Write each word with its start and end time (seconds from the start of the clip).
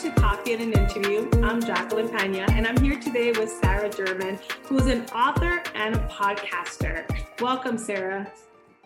to 0.00 0.10
Coffee 0.12 0.54
and 0.54 0.62
an 0.62 0.72
Interview. 0.72 1.28
I'm 1.42 1.60
Jacqueline 1.60 2.08
Pena, 2.08 2.46
and 2.52 2.66
I'm 2.66 2.82
here 2.82 2.98
today 2.98 3.32
with 3.32 3.50
Sarah 3.50 3.90
German, 3.90 4.38
who 4.62 4.78
is 4.78 4.86
an 4.86 5.04
author 5.10 5.62
and 5.74 5.94
a 5.94 5.98
podcaster. 6.08 7.04
Welcome, 7.38 7.76
Sarah. 7.76 8.32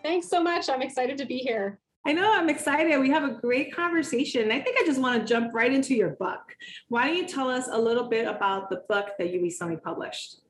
Thanks 0.03 0.27
so 0.27 0.43
much. 0.43 0.67
I'm 0.67 0.81
excited 0.81 1.17
to 1.19 1.25
be 1.25 1.37
here. 1.37 1.79
I 2.05 2.11
know 2.11 2.33
I'm 2.33 2.49
excited. 2.49 2.99
We 2.99 3.11
have 3.11 3.23
a 3.23 3.39
great 3.39 3.73
conversation. 3.73 4.51
I 4.51 4.59
think 4.59 4.75
I 4.77 4.85
just 4.85 4.99
want 4.99 5.21
to 5.21 5.25
jump 5.25 5.53
right 5.53 5.71
into 5.71 5.95
your 5.95 6.09
book. 6.09 6.41
Why 6.89 7.07
don't 7.07 7.15
you 7.15 7.25
tell 7.25 7.49
us 7.49 7.69
a 7.71 7.79
little 7.79 8.09
bit 8.09 8.27
about 8.27 8.69
the 8.69 8.83
book 8.89 9.11
that 9.17 9.31
you 9.31 9.41
recently 9.41 9.77
published? 9.77 10.41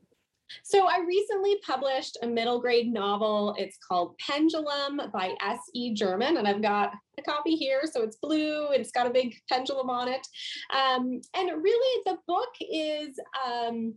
So 0.63 0.87
I 0.87 0.99
recently 1.05 1.57
published 1.65 2.17
a 2.21 2.27
middle 2.27 2.59
grade 2.59 2.91
novel. 2.91 3.55
It's 3.57 3.77
called 3.77 4.17
Pendulum 4.17 5.01
by 5.13 5.35
S.E. 5.41 5.93
German, 5.93 6.37
and 6.37 6.47
I've 6.47 6.61
got 6.61 6.93
a 7.17 7.21
copy 7.21 7.55
here. 7.55 7.81
So 7.91 8.03
it's 8.03 8.17
blue 8.17 8.67
it's 8.71 8.91
got 8.91 9.07
a 9.07 9.11
big 9.11 9.35
pendulum 9.49 9.89
on 9.89 10.07
it. 10.07 10.27
Um, 10.73 11.21
and 11.35 11.63
really, 11.63 12.01
the 12.05 12.17
book 12.27 12.53
is. 12.59 13.17
Um, 13.45 13.95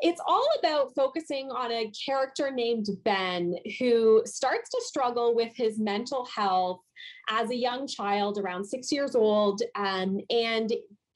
it's 0.00 0.20
all 0.24 0.46
about 0.60 0.94
focusing 0.94 1.50
on 1.50 1.72
a 1.72 1.90
character 2.06 2.52
named 2.52 2.86
Ben 3.04 3.56
who 3.80 4.22
starts 4.26 4.70
to 4.70 4.80
struggle 4.84 5.34
with 5.34 5.52
his 5.56 5.80
mental 5.80 6.24
health 6.26 6.80
as 7.28 7.50
a 7.50 7.56
young 7.56 7.88
child, 7.88 8.38
around 8.38 8.64
six 8.64 8.92
years 8.92 9.16
old. 9.16 9.60
Um, 9.74 10.20
and 10.30 10.72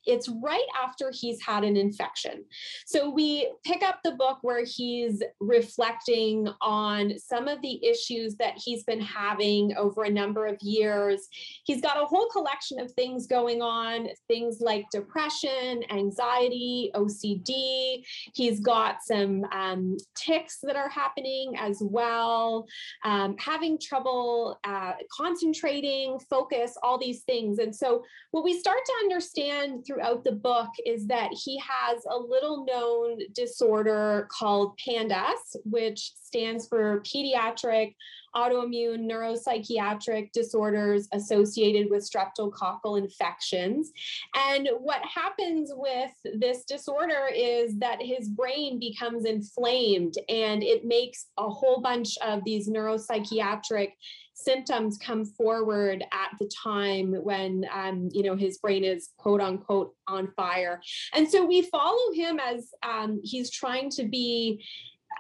it's 0.06 0.29
right 0.42 0.66
after 0.83 1.12
he's 1.12 1.41
had 1.42 1.65
an 1.65 1.77
infection. 1.77 2.45
So 2.87 3.11
we 3.11 3.52
pick 3.65 3.83
up 3.83 4.01
the 4.02 4.12
book 4.12 4.38
where 4.42 4.65
he's 4.65 5.23
reflecting 5.41 6.48
on 6.61 7.19
some 7.19 7.48
of 7.48 7.61
the 7.62 7.84
issues 7.84 8.36
that 8.36 8.55
he's 8.56 8.84
been 8.84 9.00
having 9.00 9.77
over 9.77 10.05
a 10.05 10.11
number 10.11 10.47
of 10.47 10.56
years. 10.61 11.28
He's 11.64 11.80
got 11.80 12.00
a 12.00 12.06
whole 12.06 12.28
collection 12.28 12.80
of 12.80 12.91
things 12.92 13.27
going 13.27 13.62
on, 13.62 14.08
things 14.28 14.58
like 14.61 14.84
depression, 14.91 15.83
anxiety, 15.91 16.91
OCD. 16.95 18.03
He's 18.34 18.61
got 18.61 18.97
some 19.03 19.45
um, 19.53 19.97
tics 20.14 20.58
that 20.62 20.77
are 20.77 20.89
happening 20.89 21.55
as 21.58 21.78
well, 21.80 22.67
um, 23.05 23.36
having 23.39 23.78
trouble 23.78 24.58
uh, 24.64 24.92
concentrating, 25.17 26.19
focus, 26.30 26.77
all 26.83 26.98
these 26.98 27.23
things. 27.23 27.58
And 27.58 27.75
so 27.75 28.05
what 28.30 28.45
we 28.45 28.58
start 28.58 28.78
to 28.84 28.92
understand 29.03 29.84
throughout 29.93 30.25
the 30.25 30.33
book 30.33 30.71
is 30.87 31.07
that 31.07 31.31
he 31.33 31.59
has 31.59 32.05
a 32.09 32.17
little 32.17 32.65
known 32.65 33.19
disorder 33.35 34.29
called 34.31 34.77
PANDAS, 34.79 35.57
which 35.65 36.12
stands 36.23 36.67
for 36.67 37.01
pediatric 37.01 37.95
autoimmune 38.34 39.11
neuropsychiatric 39.11 40.33
disorders 40.33 41.08
associated 41.12 41.91
with 41.91 42.08
streptococcal 42.08 42.98
infections. 42.98 43.92
And 44.34 44.69
what 44.80 45.02
happens 45.05 45.72
with 45.74 46.12
this 46.39 46.64
disorder 46.64 47.28
is 47.34 47.78
that 47.78 48.00
his 48.00 48.28
brain 48.28 48.78
becomes 48.78 49.24
inflamed 49.24 50.14
and 50.28 50.62
it 50.62 50.84
makes 50.84 51.27
a 51.39 51.48
whole 51.48 51.80
bunch 51.80 52.16
of 52.19 52.42
these 52.44 52.69
neuropsychiatric 52.69 53.92
symptoms 54.34 54.98
come 54.98 55.24
forward 55.24 56.02
at 56.12 56.30
the 56.39 56.50
time 56.62 57.12
when 57.22 57.67
um, 57.72 58.08
you 58.12 58.22
know 58.22 58.34
his 58.34 58.58
brain 58.58 58.83
is 58.83 59.11
quote 59.19 59.41
unquote 59.41 59.94
on 60.08 60.28
fire 60.36 60.80
and 61.14 61.28
so 61.28 61.44
we 61.44 61.62
follow 61.62 62.12
him 62.12 62.41
as 62.41 62.70
um, 62.83 63.20
he's 63.22 63.50
trying 63.50 63.91
to 63.91 64.05
be 64.05 64.64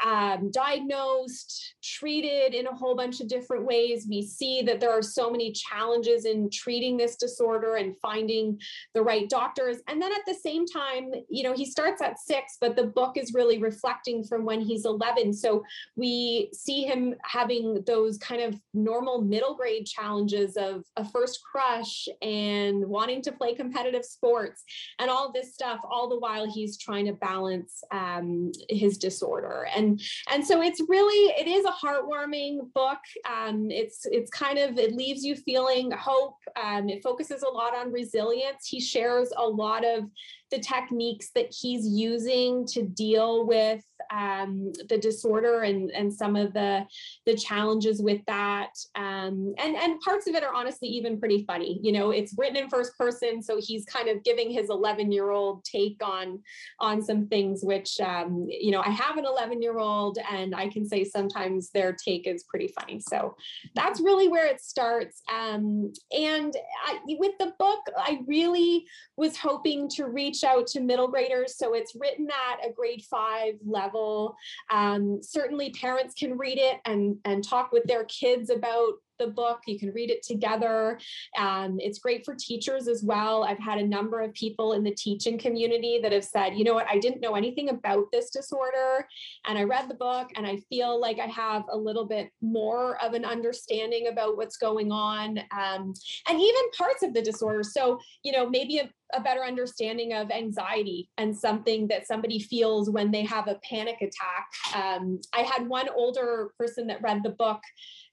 um, 0.02 0.50
diagnosed, 0.50 1.74
treated 1.82 2.54
in 2.54 2.66
a 2.66 2.74
whole 2.74 2.96
bunch 2.96 3.20
of 3.20 3.28
different 3.28 3.64
ways. 3.64 4.06
We 4.08 4.22
see 4.22 4.62
that 4.62 4.80
there 4.80 4.90
are 4.90 5.02
so 5.02 5.30
many 5.30 5.52
challenges 5.52 6.24
in 6.24 6.50
treating 6.50 6.96
this 6.96 7.16
disorder 7.16 7.76
and 7.76 7.96
finding 7.98 8.58
the 8.94 9.02
right 9.02 9.28
doctors. 9.28 9.78
And 9.88 10.02
then 10.02 10.12
at 10.12 10.26
the 10.26 10.34
same 10.34 10.66
time, 10.66 11.12
you 11.28 11.44
know, 11.44 11.52
he 11.52 11.64
starts 11.64 12.02
at 12.02 12.18
six, 12.18 12.56
but 12.60 12.74
the 12.74 12.84
book 12.84 13.16
is 13.16 13.32
really 13.32 13.58
reflecting 13.58 14.24
from 14.24 14.44
when 14.44 14.60
he's 14.60 14.84
11. 14.84 15.32
So 15.34 15.62
we 15.96 16.50
see 16.52 16.82
him 16.82 17.14
having 17.22 17.82
those 17.86 18.18
kind 18.18 18.42
of 18.42 18.60
normal 18.74 19.22
middle 19.22 19.54
grade 19.54 19.86
challenges 19.86 20.56
of 20.56 20.84
a 20.96 21.04
first 21.04 21.40
crush 21.42 22.08
and 22.20 22.84
wanting 22.86 23.22
to 23.22 23.32
play 23.32 23.54
competitive 23.54 24.04
sports 24.04 24.64
and 24.98 25.10
all 25.10 25.32
this 25.32 25.54
stuff, 25.54 25.80
all 25.88 26.08
the 26.08 26.18
while 26.18 26.50
he's 26.50 26.76
trying 26.76 27.06
to 27.06 27.12
balance 27.12 27.84
um, 27.92 28.50
his 28.68 28.98
disorder. 28.98 29.66
And 29.74 29.91
and 30.28 30.42
and 30.42 30.46
so 30.46 30.60
it's 30.60 30.80
really 30.88 31.32
it 31.38 31.46
is 31.46 31.64
a 31.64 31.86
heartwarming 31.86 32.72
book. 32.74 32.98
Um, 33.30 33.70
it's 33.70 34.06
it's 34.06 34.30
kind 34.30 34.58
of 34.58 34.76
it 34.78 34.92
leaves 34.92 35.24
you 35.24 35.36
feeling 35.36 35.92
hope. 35.92 36.38
Um, 36.62 36.88
it 36.88 37.02
focuses 37.02 37.42
a 37.42 37.48
lot 37.48 37.76
on 37.76 37.92
resilience. 37.92 38.66
He 38.66 38.80
shares 38.80 39.32
a 39.36 39.46
lot 39.46 39.84
of 39.84 40.10
the 40.52 40.60
techniques 40.60 41.30
that 41.34 41.46
he's 41.50 41.86
using 41.86 42.66
to 42.66 42.82
deal 42.82 43.46
with 43.46 43.82
um, 44.12 44.72
the 44.88 44.98
disorder 44.98 45.62
and, 45.62 45.90
and 45.90 46.12
some 46.12 46.36
of 46.36 46.52
the, 46.52 46.84
the 47.24 47.34
challenges 47.34 48.02
with 48.02 48.20
that. 48.26 48.70
Um, 48.94 49.54
and, 49.58 49.74
and 49.74 50.00
parts 50.00 50.26
of 50.26 50.34
it 50.34 50.44
are 50.44 50.54
honestly 50.54 50.88
even 50.88 51.18
pretty 51.18 51.44
funny. 51.46 51.80
You 51.82 51.92
know, 51.92 52.10
it's 52.10 52.34
written 52.36 52.56
in 52.56 52.68
first 52.68 52.96
person, 52.98 53.42
so 53.42 53.58
he's 53.58 53.86
kind 53.86 54.08
of 54.08 54.22
giving 54.22 54.50
his 54.50 54.68
11 54.68 55.10
year 55.10 55.30
old 55.30 55.64
take 55.64 55.96
on, 56.04 56.40
on 56.78 57.02
some 57.02 57.26
things, 57.28 57.60
which, 57.62 57.98
um, 58.00 58.46
you 58.48 58.70
know, 58.70 58.82
I 58.82 58.90
have 58.90 59.16
an 59.16 59.24
11 59.24 59.62
year 59.62 59.78
old 59.78 60.18
and 60.30 60.54
I 60.54 60.68
can 60.68 60.86
say 60.86 61.04
sometimes 61.04 61.70
their 61.70 61.92
take 61.92 62.26
is 62.26 62.44
pretty 62.44 62.68
funny. 62.68 63.00
So 63.00 63.36
that's 63.74 64.00
really 64.00 64.28
where 64.28 64.46
it 64.46 64.60
starts. 64.60 65.22
Um, 65.32 65.92
and 66.16 66.54
I, 66.86 66.98
with 67.06 67.32
the 67.38 67.54
book, 67.58 67.80
I 67.96 68.20
really 68.26 68.84
was 69.16 69.36
hoping 69.36 69.88
to 69.90 70.06
reach 70.06 70.41
out 70.44 70.66
to 70.68 70.80
middle 70.80 71.08
graders. 71.08 71.56
So 71.56 71.74
it's 71.74 71.94
written 71.94 72.28
at 72.30 72.66
a 72.66 72.72
grade 72.72 73.04
five 73.10 73.54
level. 73.64 74.36
Um, 74.70 75.20
certainly 75.22 75.70
parents 75.70 76.14
can 76.14 76.36
read 76.36 76.58
it 76.58 76.80
and, 76.84 77.16
and 77.24 77.42
talk 77.42 77.72
with 77.72 77.84
their 77.84 78.04
kids 78.04 78.50
about 78.50 78.94
the 79.22 79.30
book. 79.30 79.60
You 79.66 79.78
can 79.78 79.92
read 79.92 80.10
it 80.10 80.22
together. 80.22 80.98
Um, 81.38 81.78
it's 81.80 81.98
great 81.98 82.24
for 82.24 82.34
teachers 82.34 82.88
as 82.88 83.02
well. 83.02 83.44
I've 83.44 83.58
had 83.58 83.78
a 83.78 83.86
number 83.86 84.20
of 84.20 84.34
people 84.34 84.72
in 84.72 84.82
the 84.82 84.94
teaching 84.94 85.38
community 85.38 86.00
that 86.02 86.12
have 86.12 86.24
said, 86.24 86.54
you 86.56 86.64
know 86.64 86.74
what, 86.74 86.86
I 86.90 86.98
didn't 86.98 87.20
know 87.20 87.34
anything 87.34 87.68
about 87.70 88.10
this 88.12 88.30
disorder. 88.30 89.06
And 89.46 89.58
I 89.58 89.62
read 89.62 89.88
the 89.88 89.94
book 89.94 90.28
and 90.36 90.46
I 90.46 90.56
feel 90.68 91.00
like 91.00 91.18
I 91.18 91.26
have 91.26 91.64
a 91.70 91.76
little 91.76 92.06
bit 92.06 92.30
more 92.40 93.02
of 93.02 93.14
an 93.14 93.24
understanding 93.24 94.08
about 94.08 94.36
what's 94.36 94.56
going 94.56 94.90
on 94.90 95.38
um, 95.56 95.94
and 96.28 96.40
even 96.40 96.70
parts 96.76 97.02
of 97.02 97.14
the 97.14 97.22
disorder. 97.22 97.62
So, 97.62 97.98
you 98.22 98.32
know, 98.32 98.48
maybe 98.48 98.78
a, 98.78 98.90
a 99.14 99.20
better 99.20 99.44
understanding 99.44 100.14
of 100.14 100.30
anxiety 100.30 101.10
and 101.18 101.36
something 101.36 101.86
that 101.88 102.06
somebody 102.06 102.38
feels 102.38 102.90
when 102.90 103.10
they 103.10 103.24
have 103.24 103.48
a 103.48 103.60
panic 103.68 103.96
attack. 104.00 104.48
Um, 104.74 105.20
I 105.32 105.40
had 105.40 105.68
one 105.68 105.88
older 105.94 106.50
person 106.58 106.86
that 106.88 107.02
read 107.02 107.22
the 107.22 107.30
book 107.30 107.60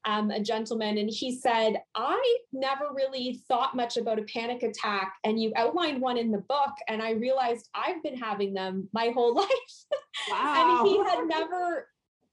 um, 0.06 0.32
a 0.32 0.40
gentleman, 0.40 0.98
and 0.98 1.10
he 1.10 1.36
said, 1.36 1.82
I 1.96 2.38
never 2.54 2.90
really 2.94 3.42
thought 3.48 3.76
much 3.76 3.98
about 3.98 4.20
a 4.20 4.24
panic 4.24 4.64
attack. 4.64 5.14
And 5.24 5.42
you 5.42 5.52
outlined 5.56 6.02
one 6.02 6.18
in 6.18 6.32
the 6.32 6.40
book, 6.40 6.74
and 6.88 7.02
I 7.02 7.12
realized 7.12 7.70
I've 7.74 8.02
been 8.04 8.18
having 8.18 8.54
them 8.54 8.90
my 8.94 9.10
whole 9.14 9.36
life. 9.36 9.86
Wow. 10.30 10.82
and 10.82 10.90
he 10.90 10.98
had 10.98 11.26
never 11.26 11.88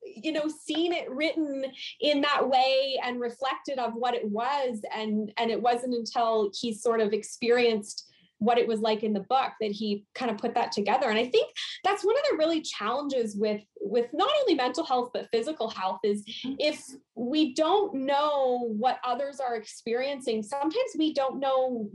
you 0.04 0.32
know 0.32 0.48
seen 0.48 0.92
it 0.92 1.10
written 1.10 1.64
in 2.00 2.20
that 2.20 2.48
way 2.48 2.98
and 3.02 3.20
reflected 3.20 3.78
of 3.78 3.92
what 3.94 4.14
it 4.14 4.28
was 4.28 4.80
and 4.94 5.32
and 5.36 5.50
it 5.50 5.60
wasn't 5.60 5.92
until 5.92 6.50
he 6.54 6.72
sort 6.72 7.00
of 7.00 7.12
experienced 7.12 8.05
what 8.46 8.58
it 8.58 8.68
was 8.68 8.80
like 8.80 9.02
in 9.02 9.12
the 9.12 9.20
book 9.20 9.52
that 9.60 9.72
he 9.72 10.04
kind 10.14 10.30
of 10.30 10.38
put 10.38 10.54
that 10.54 10.72
together 10.72 11.08
and 11.10 11.18
i 11.18 11.26
think 11.26 11.52
that's 11.84 12.04
one 12.04 12.16
of 12.16 12.22
the 12.30 12.36
really 12.38 12.60
challenges 12.60 13.36
with 13.36 13.60
with 13.80 14.06
not 14.12 14.30
only 14.40 14.54
mental 14.54 14.84
health 14.84 15.10
but 15.12 15.28
physical 15.32 15.68
health 15.68 15.98
is 16.04 16.24
mm-hmm. 16.24 16.54
if 16.58 16.82
we 17.14 17.54
don't 17.54 17.94
know 17.94 18.68
what 18.76 18.98
others 19.04 19.40
are 19.40 19.56
experiencing 19.56 20.42
sometimes 20.42 20.90
we 20.98 21.12
don't 21.12 21.40
know 21.40 21.88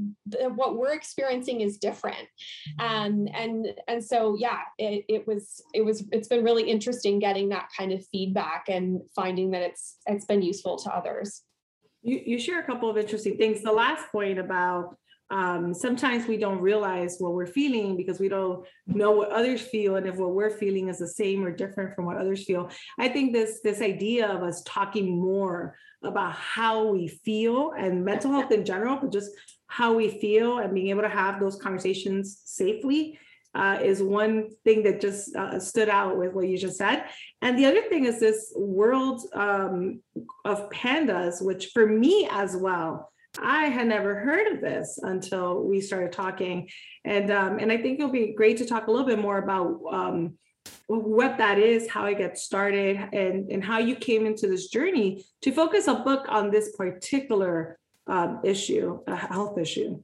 what 0.55 0.77
we're 0.77 0.93
experiencing 0.93 1.61
is 1.61 1.77
different 1.77 2.27
mm-hmm. 2.79 2.85
um, 2.85 3.27
and 3.33 3.67
and 3.87 4.03
so 4.03 4.35
yeah 4.37 4.59
it, 4.77 5.05
it 5.07 5.27
was 5.27 5.61
it 5.73 5.83
was 5.83 6.03
it's 6.11 6.27
been 6.27 6.43
really 6.43 6.69
interesting 6.69 7.19
getting 7.19 7.49
that 7.49 7.69
kind 7.77 7.91
of 7.91 8.05
feedback 8.07 8.65
and 8.67 9.01
finding 9.15 9.51
that 9.51 9.61
it's 9.61 9.97
it's 10.05 10.25
been 10.25 10.41
useful 10.41 10.77
to 10.77 10.93
others 10.93 11.43
you, 12.03 12.19
you 12.25 12.39
share 12.39 12.59
a 12.59 12.63
couple 12.63 12.89
of 12.89 12.97
interesting 12.97 13.37
things 13.37 13.61
the 13.61 13.71
last 13.71 14.11
point 14.11 14.39
about 14.39 14.97
um, 15.31 15.73
sometimes 15.73 16.27
we 16.27 16.37
don't 16.37 16.59
realize 16.59 17.15
what 17.19 17.33
we're 17.33 17.47
feeling 17.47 17.95
because 17.95 18.19
we 18.19 18.27
don't 18.27 18.67
know 18.85 19.11
what 19.11 19.31
others 19.31 19.61
feel 19.61 19.95
and 19.95 20.05
if 20.05 20.17
what 20.17 20.35
we're 20.35 20.49
feeling 20.49 20.89
is 20.89 20.99
the 20.99 21.07
same 21.07 21.43
or 21.43 21.51
different 21.51 21.95
from 21.95 22.05
what 22.05 22.17
others 22.17 22.43
feel 22.43 22.69
i 22.99 23.07
think 23.07 23.33
this 23.33 23.61
this 23.63 23.81
idea 23.81 24.27
of 24.27 24.43
us 24.43 24.61
talking 24.65 25.09
more 25.09 25.75
about 26.03 26.33
how 26.33 26.87
we 26.87 27.07
feel 27.07 27.71
and 27.77 28.03
mental 28.03 28.31
health 28.31 28.51
in 28.51 28.65
general 28.65 28.97
but 29.01 29.11
just 29.11 29.31
how 29.67 29.93
we 29.93 30.19
feel 30.19 30.59
and 30.59 30.73
being 30.73 30.89
able 30.89 31.01
to 31.01 31.09
have 31.09 31.39
those 31.39 31.55
conversations 31.55 32.41
safely 32.43 33.17
uh, 33.53 33.79
is 33.83 34.01
one 34.01 34.49
thing 34.63 34.83
that 34.83 35.01
just 35.01 35.35
uh, 35.35 35.59
stood 35.59 35.89
out 35.89 36.17
with 36.17 36.33
what 36.33 36.47
you 36.47 36.57
just 36.57 36.77
said. 36.77 37.03
And 37.41 37.59
the 37.59 37.65
other 37.65 37.81
thing 37.81 38.05
is 38.05 38.17
this 38.17 38.53
world 38.55 39.21
um, 39.33 39.99
of 40.45 40.69
pandas, 40.69 41.43
which 41.43 41.71
for 41.73 41.85
me 41.85 42.29
as 42.31 42.55
well 42.55 43.11
I 43.39 43.65
had 43.65 43.87
never 43.87 44.15
heard 44.15 44.53
of 44.53 44.61
this 44.61 44.99
until 45.01 45.63
we 45.63 45.79
started 45.79 46.11
talking. 46.11 46.69
And 47.05 47.31
um, 47.31 47.59
and 47.59 47.71
I 47.71 47.77
think 47.77 47.99
it'll 47.99 48.11
be 48.11 48.33
great 48.33 48.57
to 48.57 48.65
talk 48.65 48.87
a 48.87 48.91
little 48.91 49.07
bit 49.07 49.19
more 49.19 49.37
about 49.37 49.81
um, 49.91 50.37
what 50.87 51.37
that 51.37 51.57
is, 51.57 51.89
how 51.89 52.05
it 52.05 52.17
gets 52.17 52.43
started, 52.43 52.97
and, 53.13 53.49
and 53.51 53.63
how 53.63 53.79
you 53.79 53.95
came 53.95 54.25
into 54.25 54.47
this 54.47 54.67
journey 54.67 55.23
to 55.41 55.51
focus 55.51 55.87
a 55.87 55.95
book 55.95 56.25
on 56.29 56.51
this 56.51 56.75
particular 56.75 57.79
um, 58.07 58.41
issue, 58.43 58.99
a 59.07 59.15
health 59.15 59.57
issue. 59.57 60.01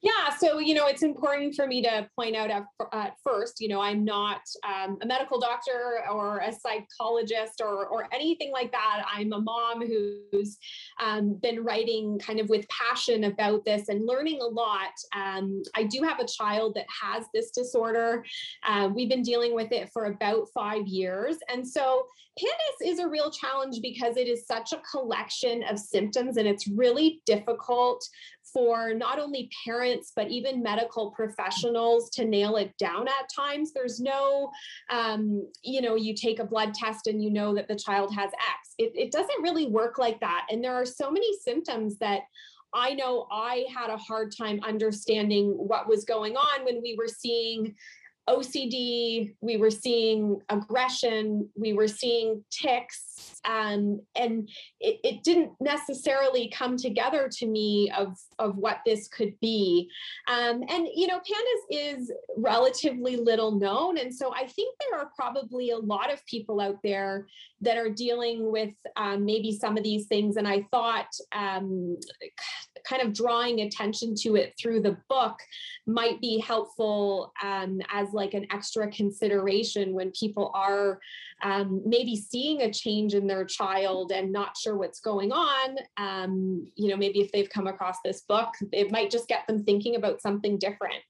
Yeah, 0.00 0.30
so 0.36 0.60
you 0.60 0.74
know, 0.74 0.86
it's 0.86 1.02
important 1.02 1.56
for 1.56 1.66
me 1.66 1.82
to 1.82 2.08
point 2.14 2.36
out 2.36 2.50
at, 2.50 2.64
at 2.92 3.14
first, 3.24 3.60
you 3.60 3.66
know, 3.66 3.80
I'm 3.80 4.04
not 4.04 4.42
um, 4.64 4.96
a 5.02 5.06
medical 5.06 5.40
doctor 5.40 6.04
or 6.08 6.38
a 6.38 6.52
psychologist 6.52 7.60
or 7.60 7.86
or 7.86 8.06
anything 8.14 8.52
like 8.52 8.70
that. 8.70 9.04
I'm 9.12 9.32
a 9.32 9.40
mom 9.40 9.84
who's 9.84 10.56
um, 11.02 11.34
been 11.42 11.64
writing 11.64 12.16
kind 12.20 12.38
of 12.38 12.48
with 12.48 12.64
passion 12.68 13.24
about 13.24 13.64
this 13.64 13.88
and 13.88 14.06
learning 14.06 14.40
a 14.40 14.46
lot. 14.46 14.92
Um, 15.16 15.62
I 15.74 15.82
do 15.82 16.02
have 16.02 16.20
a 16.20 16.26
child 16.26 16.74
that 16.76 16.86
has 17.02 17.24
this 17.34 17.50
disorder. 17.50 18.24
Uh, 18.64 18.90
we've 18.94 19.08
been 19.08 19.22
dealing 19.22 19.52
with 19.52 19.72
it 19.72 19.90
for 19.92 20.04
about 20.04 20.46
five 20.54 20.86
years, 20.86 21.38
and 21.48 21.66
so 21.66 22.04
PANDAS 22.38 22.92
is 22.92 22.98
a 23.00 23.08
real 23.08 23.32
challenge 23.32 23.80
because 23.82 24.16
it 24.16 24.28
is 24.28 24.46
such 24.46 24.72
a 24.72 24.80
collection 24.92 25.64
of 25.64 25.76
symptoms, 25.76 26.36
and 26.36 26.46
it's 26.46 26.68
really 26.68 27.20
difficult 27.26 28.06
for 28.52 28.94
not 28.94 29.18
only 29.18 29.50
parents 29.64 30.12
but 30.14 30.28
even 30.28 30.62
medical 30.62 31.10
professionals 31.12 32.10
to 32.10 32.24
nail 32.24 32.56
it 32.56 32.76
down 32.78 33.08
at 33.08 33.28
times. 33.34 33.72
There's 33.72 34.00
no 34.00 34.50
um, 34.90 35.46
you 35.62 35.80
know 35.80 35.94
you 35.94 36.14
take 36.14 36.38
a 36.38 36.44
blood 36.44 36.74
test 36.74 37.06
and 37.06 37.22
you 37.22 37.30
know 37.30 37.54
that 37.54 37.68
the 37.68 37.76
child 37.76 38.14
has 38.14 38.30
x. 38.30 38.74
It, 38.78 38.92
it 38.94 39.12
doesn't 39.12 39.42
really 39.42 39.66
work 39.66 39.98
like 39.98 40.20
that. 40.20 40.46
And 40.50 40.62
there 40.62 40.74
are 40.74 40.86
so 40.86 41.10
many 41.10 41.28
symptoms 41.40 41.98
that 41.98 42.22
I 42.74 42.94
know 42.94 43.26
I 43.30 43.64
had 43.74 43.90
a 43.90 43.96
hard 43.96 44.34
time 44.36 44.60
understanding 44.62 45.52
what 45.52 45.88
was 45.88 46.04
going 46.04 46.36
on 46.36 46.64
when 46.64 46.82
we 46.82 46.96
were 46.98 47.08
seeing 47.08 47.74
OCD, 48.28 49.34
we 49.40 49.56
were 49.56 49.70
seeing 49.70 50.40
aggression, 50.50 51.48
we 51.56 51.72
were 51.72 51.88
seeing 51.88 52.44
tics, 52.50 53.40
um, 53.44 54.00
and 54.14 54.48
it, 54.80 55.00
it, 55.02 55.24
didn't 55.24 55.52
necessarily 55.60 56.50
come 56.54 56.76
together 56.76 57.28
to 57.38 57.46
me 57.46 57.90
of, 57.96 58.16
of 58.38 58.56
what 58.56 58.78
this 58.84 59.08
could 59.08 59.32
be. 59.40 59.88
Um, 60.28 60.62
and, 60.68 60.88
you 60.94 61.06
know, 61.06 61.18
PANDAS 61.18 61.98
is 61.98 62.12
relatively 62.36 63.16
little 63.16 63.52
known. 63.52 63.98
And 63.98 64.14
so 64.14 64.32
I 64.34 64.46
think 64.46 64.74
there 64.78 65.00
are 65.00 65.10
probably 65.16 65.70
a 65.70 65.78
lot 65.78 66.12
of 66.12 66.24
people 66.26 66.60
out 66.60 66.78
there 66.82 67.26
that 67.60 67.76
are 67.76 67.90
dealing 67.90 68.50
with 68.52 68.74
um, 68.96 69.24
maybe 69.24 69.56
some 69.56 69.76
of 69.76 69.82
these 69.82 70.06
things. 70.06 70.36
And 70.36 70.46
I 70.46 70.66
thought 70.70 71.08
um, 71.32 71.96
kind 72.84 73.02
of 73.02 73.12
drawing 73.12 73.60
attention 73.60 74.14
to 74.14 74.36
it 74.36 74.54
through 74.60 74.80
the 74.80 74.96
book 75.08 75.38
might 75.86 76.20
be 76.20 76.38
helpful 76.38 77.32
um, 77.42 77.80
as 77.92 78.12
like 78.12 78.34
an 78.34 78.46
extra 78.50 78.90
consideration 78.90 79.94
when 79.94 80.10
people 80.12 80.50
are 80.54 81.00
um, 81.42 81.82
maybe 81.84 82.16
seeing 82.16 82.62
a 82.62 82.72
change 82.72 83.14
in 83.14 83.26
their 83.26 83.44
child 83.44 84.12
and 84.12 84.32
not 84.32 84.56
sure 84.56 84.76
what's 84.76 85.00
going 85.00 85.32
on. 85.32 85.76
Um, 85.96 86.66
you 86.74 86.88
know, 86.88 86.96
maybe 86.96 87.20
if 87.20 87.30
they've 87.32 87.48
come 87.48 87.66
across 87.66 87.96
this 88.04 88.22
book, 88.22 88.54
it 88.72 88.90
might 88.90 89.10
just 89.10 89.28
get 89.28 89.46
them 89.46 89.64
thinking 89.64 89.96
about 89.96 90.20
something 90.20 90.58
different. 90.58 91.02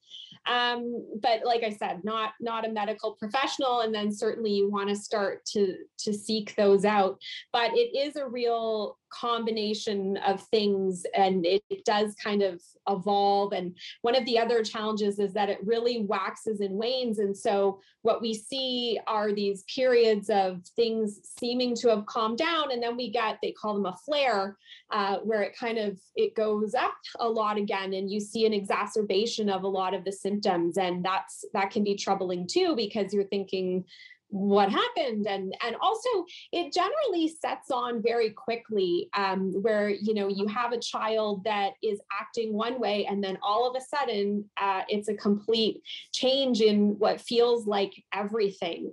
Um, 0.47 1.05
but 1.21 1.44
like 1.44 1.62
I 1.62 1.71
said, 1.71 2.05
not 2.05 2.32
not 2.41 2.67
a 2.67 2.73
medical 2.73 3.12
professional, 3.12 3.81
and 3.81 3.94
then 3.94 4.12
certainly 4.12 4.53
you 4.53 4.71
want 4.71 4.88
to 4.88 4.97
start 4.97 5.44
to 5.53 5.76
to 5.99 6.12
seek 6.12 6.55
those 6.56 6.85
out. 6.85 7.19
But 7.53 7.73
it 7.75 7.97
is 7.97 8.17
a 8.17 8.26
real 8.26 8.98
combination 9.10 10.16
of 10.19 10.43
things 10.44 11.05
and 11.14 11.44
it, 11.46 11.62
does 11.84 12.14
kind 12.22 12.43
of 12.43 12.60
evolve. 12.88 13.52
And 13.52 13.75
one 14.02 14.14
of 14.14 14.25
the 14.26 14.38
other 14.38 14.62
challenges 14.62 15.19
is 15.19 15.32
that 15.32 15.49
it 15.49 15.58
really 15.64 16.02
waxes 16.02 16.60
and 16.60 16.75
wanes. 16.75 17.19
And 17.19 17.34
so 17.34 17.81
what 18.02 18.20
we 18.20 18.34
see 18.34 18.99
are 19.06 19.32
these 19.32 19.64
periods 19.75 20.28
of 20.28 20.62
things 20.76 21.20
seeming 21.38 21.75
to 21.76 21.88
have 21.88 22.05
calmed 22.05 22.37
down 22.37 22.72
and 22.72 22.82
then 22.82 22.96
we 22.96 23.10
get 23.10 23.38
they 23.43 23.52
call 23.52 23.75
them 23.75 23.87
a 23.87 23.96
flare 24.05 24.58
uh, 24.90 25.19
where 25.19 25.43
it 25.43 25.56
kind 25.56 25.78
of 25.78 25.99
it 26.14 26.34
goes 26.34 26.75
up 26.75 26.94
a 27.20 27.28
lot 27.28 27.56
again 27.56 27.94
and 27.94 28.11
you 28.11 28.20
see 28.20 28.44
an 28.44 28.52
exacerbation 28.52 29.49
of 29.49 29.62
a 29.62 29.69
lot 29.69 29.94
of 29.94 30.04
the 30.04 30.12
symptoms. 30.12 30.76
And 30.76 31.02
that's 31.02 31.44
that 31.54 31.70
can 31.70 31.84
be 31.84 31.94
troubling 31.94 32.46
too 32.46 32.76
because 32.76 33.14
you're 33.14 33.25
thinking 33.25 33.84
what 34.30 34.70
happened. 34.70 35.26
And 35.26 35.54
and 35.64 35.76
also 35.80 36.08
it 36.52 36.72
generally 36.72 37.28
sets 37.28 37.70
on 37.70 38.02
very 38.02 38.30
quickly 38.30 39.08
um, 39.16 39.52
where 39.62 39.88
you 39.88 40.14
know 40.14 40.28
you 40.28 40.46
have 40.46 40.72
a 40.72 40.80
child 40.80 41.44
that 41.44 41.72
is 41.82 42.00
acting 42.19 42.52
one 42.52 42.78
way 42.78 43.06
and 43.06 43.22
then 43.22 43.38
all 43.42 43.69
of 43.69 43.76
a 43.76 43.84
sudden 43.84 44.44
uh, 44.60 44.82
it's 44.88 45.08
a 45.08 45.14
complete 45.14 45.82
change 46.12 46.60
in 46.60 46.98
what 46.98 47.20
feels 47.20 47.66
like 47.66 47.92
everything. 48.12 48.92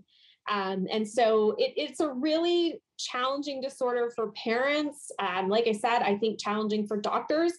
Um, 0.49 0.87
and 0.91 1.07
so 1.07 1.55
it, 1.57 1.73
it's 1.75 1.99
a 1.99 2.09
really 2.09 2.79
challenging 2.97 3.59
disorder 3.59 4.09
for 4.15 4.31
parents 4.31 5.11
um, 5.19 5.49
like 5.49 5.67
i 5.67 5.73
said 5.73 5.99
i 5.99 6.15
think 6.15 6.39
challenging 6.39 6.87
for 6.87 6.95
doctors 6.95 7.51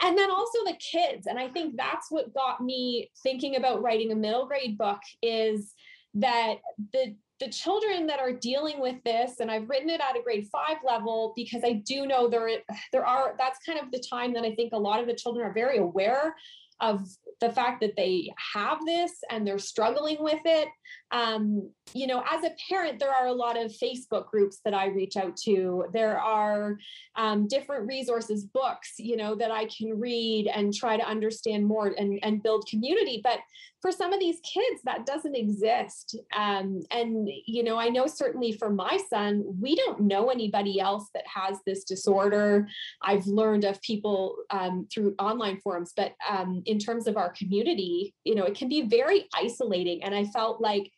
and 0.00 0.16
then 0.16 0.30
also 0.30 0.58
the 0.64 0.78
kids. 0.80 1.26
And 1.26 1.38
i 1.38 1.48
think 1.48 1.76
that's 1.76 2.10
what 2.10 2.32
got 2.32 2.62
me 2.62 3.10
thinking 3.22 3.56
about 3.56 3.82
writing 3.82 4.12
a 4.12 4.14
middle 4.14 4.46
grade 4.46 4.78
book 4.78 5.00
is 5.20 5.74
that 6.20 6.56
the 6.92 7.14
the 7.40 7.48
children 7.48 8.06
that 8.08 8.18
are 8.18 8.32
dealing 8.32 8.80
with 8.80 8.96
this 9.04 9.40
and 9.40 9.50
i've 9.50 9.68
written 9.68 9.88
it 9.88 10.00
at 10.00 10.18
a 10.18 10.22
grade 10.22 10.48
five 10.50 10.78
level 10.84 11.32
because 11.36 11.62
i 11.64 11.72
do 11.72 12.06
know 12.06 12.28
there 12.28 12.48
there 12.92 13.06
are 13.06 13.34
that's 13.38 13.58
kind 13.64 13.78
of 13.78 13.90
the 13.92 14.02
time 14.10 14.32
that 14.32 14.44
i 14.44 14.54
think 14.54 14.72
a 14.72 14.78
lot 14.78 15.00
of 15.00 15.06
the 15.06 15.14
children 15.14 15.46
are 15.46 15.52
very 15.52 15.78
aware 15.78 16.34
of 16.80 17.08
the 17.40 17.50
fact 17.50 17.80
that 17.80 17.96
they 17.96 18.32
have 18.54 18.78
this 18.86 19.12
and 19.30 19.46
they're 19.46 19.58
struggling 19.58 20.16
with 20.20 20.40
it 20.44 20.68
um, 21.10 21.70
you 21.94 22.06
know, 22.06 22.22
as 22.30 22.44
a 22.44 22.54
parent, 22.68 22.98
there 22.98 23.12
are 23.12 23.26
a 23.26 23.32
lot 23.32 23.56
of 23.56 23.72
Facebook 23.72 24.26
groups 24.26 24.60
that 24.64 24.74
I 24.74 24.86
reach 24.86 25.16
out 25.16 25.36
to. 25.44 25.86
There 25.92 26.20
are 26.20 26.76
um, 27.16 27.48
different 27.48 27.86
resources, 27.86 28.44
books, 28.44 28.94
you 28.98 29.16
know, 29.16 29.34
that 29.36 29.50
I 29.50 29.66
can 29.66 29.98
read 29.98 30.50
and 30.54 30.74
try 30.74 30.96
to 30.96 31.08
understand 31.08 31.64
more 31.64 31.94
and, 31.96 32.18
and 32.22 32.42
build 32.42 32.66
community. 32.68 33.20
But 33.24 33.38
for 33.80 33.92
some 33.92 34.12
of 34.12 34.18
these 34.18 34.40
kids, 34.40 34.82
that 34.84 35.06
doesn't 35.06 35.36
exist. 35.36 36.16
Um, 36.36 36.82
and, 36.90 37.28
you 37.46 37.62
know, 37.62 37.78
I 37.78 37.88
know 37.88 38.06
certainly 38.06 38.52
for 38.52 38.70
my 38.70 38.98
son, 39.08 39.44
we 39.60 39.76
don't 39.76 40.00
know 40.00 40.30
anybody 40.30 40.80
else 40.80 41.08
that 41.14 41.24
has 41.32 41.58
this 41.64 41.84
disorder. 41.84 42.68
I've 43.02 43.26
learned 43.26 43.64
of 43.64 43.80
people 43.82 44.36
um, 44.50 44.86
through 44.92 45.14
online 45.18 45.60
forums, 45.60 45.92
but 45.96 46.14
um, 46.28 46.62
in 46.66 46.78
terms 46.78 47.06
of 47.06 47.16
our 47.16 47.30
community, 47.30 48.14
you 48.24 48.34
know, 48.34 48.44
it 48.44 48.56
can 48.56 48.68
be 48.68 48.82
very 48.82 49.28
isolating. 49.34 50.02
And 50.02 50.14
I 50.14 50.24
felt 50.24 50.60
like 50.60 50.90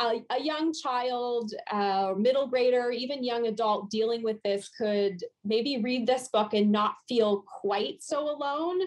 a, 0.00 0.22
a 0.30 0.40
young 0.40 0.72
child, 0.72 1.52
uh, 1.70 2.14
middle 2.16 2.48
grader, 2.48 2.90
even 2.90 3.24
young 3.24 3.46
adult 3.46 3.90
dealing 3.90 4.22
with 4.22 4.42
this 4.42 4.68
could 4.68 5.22
maybe 5.44 5.80
read 5.82 6.06
this 6.06 6.28
book 6.28 6.54
and 6.54 6.70
not 6.70 6.94
feel 7.08 7.44
quite 7.46 8.02
so 8.02 8.30
alone 8.30 8.80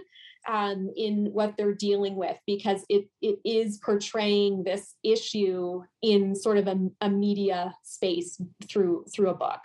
um, 0.48 0.90
in 0.96 1.28
what 1.34 1.56
they're 1.58 1.74
dealing 1.74 2.16
with 2.16 2.38
because 2.46 2.84
it 2.90 3.08
it 3.22 3.40
is 3.46 3.78
portraying 3.78 4.64
this 4.64 4.96
issue 5.04 5.84
in 6.02 6.36
sort 6.36 6.58
of 6.58 6.68
a, 6.68 6.78
a 7.02 7.10
media 7.10 7.74
space 7.84 8.40
through 8.70 9.06
through 9.14 9.30
a 9.30 9.36
book. 9.36 9.60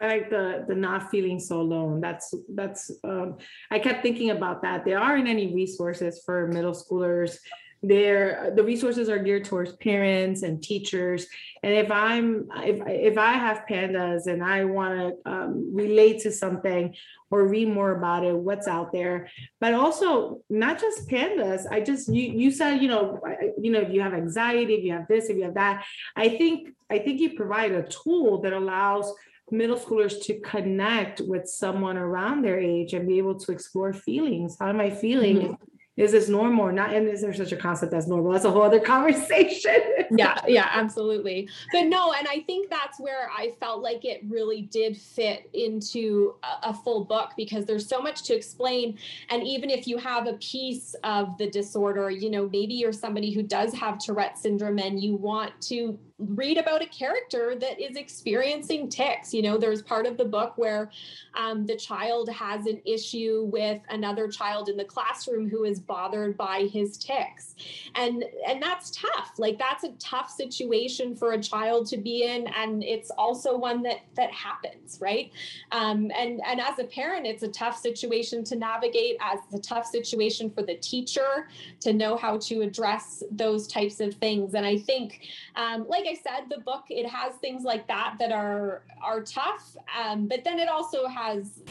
I 0.00 0.06
like 0.06 0.30
the 0.30 0.64
the 0.68 0.74
not 0.74 1.10
feeling 1.10 1.40
so 1.40 1.60
alone. 1.60 2.00
That's 2.00 2.32
that's 2.54 2.90
um, 3.04 3.38
I 3.70 3.78
kept 3.78 4.02
thinking 4.02 4.30
about 4.30 4.62
that. 4.62 4.84
There 4.84 4.98
aren't 4.98 5.28
any 5.28 5.54
resources 5.54 6.22
for 6.24 6.46
middle 6.48 6.72
schoolers 6.72 7.38
there 7.82 8.52
the 8.56 8.64
resources 8.64 9.08
are 9.08 9.18
geared 9.18 9.44
towards 9.44 9.72
parents 9.76 10.42
and 10.42 10.62
teachers. 10.62 11.26
And 11.62 11.72
if 11.72 11.90
i'm 11.90 12.48
if, 12.56 12.80
if 12.86 13.18
i 13.18 13.32
have 13.32 13.64
pandas 13.70 14.26
and 14.26 14.42
i 14.42 14.64
want 14.64 14.98
to 15.24 15.30
um, 15.30 15.74
relate 15.74 16.20
to 16.22 16.32
something 16.32 16.94
or 17.30 17.46
read 17.46 17.68
more 17.68 17.92
about 17.92 18.24
it 18.24 18.34
what's 18.34 18.66
out 18.66 18.92
there. 18.92 19.28
But 19.60 19.74
also 19.74 20.42
not 20.50 20.80
just 20.80 21.08
pandas 21.08 21.66
i 21.70 21.80
just 21.80 22.12
you 22.12 22.22
you 22.22 22.50
said 22.50 22.82
you 22.82 22.88
know 22.88 23.20
you 23.60 23.70
know 23.70 23.80
if 23.80 23.92
you 23.92 24.00
have 24.00 24.14
anxiety 24.14 24.74
if 24.74 24.84
you 24.84 24.92
have 24.92 25.06
this 25.08 25.28
if 25.28 25.36
you 25.36 25.44
have 25.44 25.54
that 25.54 25.84
i 26.16 26.28
think 26.28 26.74
i 26.90 26.98
think 26.98 27.20
you 27.20 27.34
provide 27.34 27.72
a 27.72 27.82
tool 27.88 28.40
that 28.42 28.52
allows 28.52 29.12
middle 29.50 29.76
schoolers 29.76 30.22
to 30.24 30.38
connect 30.40 31.20
with 31.20 31.46
someone 31.46 31.96
around 31.96 32.42
their 32.42 32.58
age 32.58 32.92
and 32.92 33.08
be 33.08 33.18
able 33.18 33.38
to 33.38 33.50
explore 33.50 33.92
feelings. 33.94 34.56
How 34.60 34.68
am 34.68 34.80
i 34.80 34.90
feeling? 34.90 35.36
Mm-hmm 35.36 35.77
is 35.98 36.12
this 36.12 36.28
normal 36.28 36.64
or 36.64 36.72
not? 36.72 36.94
And 36.94 37.08
is 37.08 37.22
there 37.22 37.34
such 37.34 37.50
a 37.50 37.56
concept 37.56 37.92
as 37.92 38.06
normal? 38.06 38.32
That's 38.32 38.44
a 38.44 38.50
whole 38.50 38.62
other 38.62 38.78
conversation. 38.94 39.82
yeah, 40.12 40.38
yeah, 40.46 40.68
absolutely. 40.72 41.48
But 41.72 41.86
no, 41.86 42.12
and 42.12 42.26
I 42.28 42.40
think 42.46 42.70
that's 42.70 43.00
where 43.00 43.28
I 43.36 43.52
felt 43.58 43.82
like 43.82 44.04
it 44.04 44.22
really 44.28 44.62
did 44.62 44.96
fit 44.96 45.50
into 45.52 46.36
a, 46.44 46.68
a, 46.68 46.74
full 46.74 47.04
book 47.04 47.32
because 47.36 47.66
there's 47.66 47.88
so 47.88 48.00
much 48.00 48.22
to 48.24 48.34
explain. 48.34 48.96
And 49.30 49.44
even 49.44 49.70
if 49.70 49.88
you 49.88 49.98
have 49.98 50.28
a 50.28 50.34
piece 50.34 50.94
of 51.02 51.36
the 51.36 51.50
disorder, 51.50 52.10
you 52.10 52.30
know, 52.30 52.48
maybe 52.48 52.74
you're 52.74 52.92
somebody 52.92 53.32
who 53.32 53.42
does 53.42 53.74
have 53.74 53.98
Tourette 53.98 54.38
syndrome 54.38 54.78
and 54.78 55.02
you 55.02 55.16
want 55.16 55.60
to 55.62 55.98
read 56.18 56.58
about 56.58 56.82
a 56.82 56.86
character 56.86 57.54
that 57.60 57.80
is 57.80 57.96
experiencing 57.96 58.88
tics. 58.88 59.32
You 59.32 59.42
know, 59.42 59.56
there's 59.56 59.82
part 59.82 60.06
of 60.06 60.16
the 60.16 60.24
book 60.24 60.54
where 60.56 60.90
um, 61.34 61.64
the 61.64 61.76
child 61.76 62.28
has 62.30 62.66
an 62.66 62.80
issue 62.84 63.48
with 63.52 63.80
another 63.88 64.26
child 64.28 64.68
in 64.68 64.76
the 64.76 64.84
classroom 64.84 65.48
who 65.48 65.64
is 65.64 65.78
bothered 65.78 66.36
by 66.36 66.68
his 66.72 66.96
tics, 66.96 67.54
and 67.94 68.24
and 68.46 68.60
that's 68.60 68.90
tough. 68.90 69.32
Like 69.38 69.58
that's 69.58 69.84
a 69.84 69.92
tough 69.98 70.30
situation 70.30 71.14
for 71.14 71.32
a 71.32 71.40
child 71.40 71.86
to 71.88 71.96
be 71.96 72.24
in, 72.24 72.48
and 72.48 72.82
it's 72.82 73.10
also 73.10 73.56
one 73.56 73.82
that 73.84 74.00
that 74.16 74.32
happens, 74.32 74.98
right? 75.00 75.30
Um, 75.70 76.10
and 76.16 76.40
and 76.44 76.60
as 76.60 76.80
a 76.80 76.84
parent, 76.84 77.26
it's 77.26 77.44
a 77.44 77.48
tough 77.48 77.78
situation 77.78 78.42
to 78.44 78.56
navigate. 78.56 79.16
As 79.20 79.38
a 79.54 79.58
tough 79.58 79.86
situation 79.86 80.50
for 80.50 80.62
the 80.62 80.74
teacher 80.76 81.48
to 81.80 81.92
know 81.92 82.16
how 82.16 82.38
to 82.38 82.62
address 82.62 83.22
those 83.30 83.68
types 83.68 84.00
of 84.00 84.14
things. 84.14 84.54
And 84.54 84.66
I 84.66 84.78
think, 84.78 85.28
um, 85.54 85.86
like 85.88 86.07
I 86.08 86.14
said, 86.14 86.48
the 86.48 86.60
book 86.60 86.84
it 86.88 87.06
has 87.08 87.34
things 87.36 87.64
like 87.64 87.86
that 87.88 88.16
that 88.18 88.32
are 88.32 88.82
are 89.02 89.22
tough, 89.22 89.76
um, 89.98 90.26
but 90.26 90.44
then 90.44 90.58
it 90.58 90.68
also 90.68 91.06
has 91.06 91.62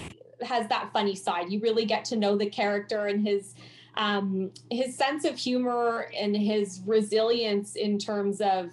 has 0.42 0.68
that 0.70 0.92
funny 0.94 1.16
side. 1.16 1.52
You 1.52 1.60
really 1.60 1.86
get 1.86 2.06
to 2.06 2.16
know 2.16 2.38
the 2.38 2.50
character 2.50 3.08
and 3.08 3.28
his 3.28 3.56
um, 3.96 4.52
his 4.70 4.96
sense 4.96 5.26
of 5.26 5.36
humor 5.36 6.12
and 6.16 6.36
his 6.36 6.82
resilience 6.86 7.76
in 7.76 7.98
terms 7.98 8.42
of 8.42 8.72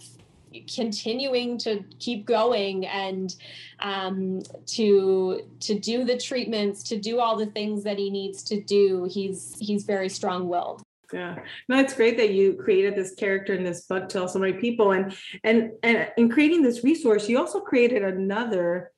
continuing 0.72 1.58
to 1.58 1.82
keep 1.98 2.26
going 2.26 2.86
and 2.86 3.34
um, 3.80 4.42
to 4.66 5.40
to 5.60 5.78
do 5.78 6.04
the 6.04 6.16
treatments 6.16 6.82
to 6.84 6.96
do 6.96 7.18
all 7.18 7.36
the 7.36 7.46
things 7.46 7.82
that 7.84 7.98
he 7.98 8.10
needs 8.10 8.42
to 8.44 8.60
do 8.60 9.08
he's 9.10 9.56
he's 9.58 9.82
very 9.84 10.08
strong-willed 10.08 10.82
yeah. 11.12 11.38
No 11.68 11.78
it's 11.78 11.94
great 11.94 12.16
that 12.16 12.30
you 12.30 12.54
created 12.54 12.94
this 12.94 13.14
character 13.14 13.54
in 13.54 13.64
this 13.64 13.82
book 13.86 14.08
to 14.10 14.28
so 14.28 14.38
many 14.38 14.54
people 14.54 14.92
and 14.92 15.16
and 15.42 15.72
and 15.82 16.08
in 16.16 16.28
creating 16.28 16.62
this 16.62 16.84
resource 16.84 17.28
you 17.28 17.38
also 17.38 17.60
created 17.60 18.02
another 18.02 18.92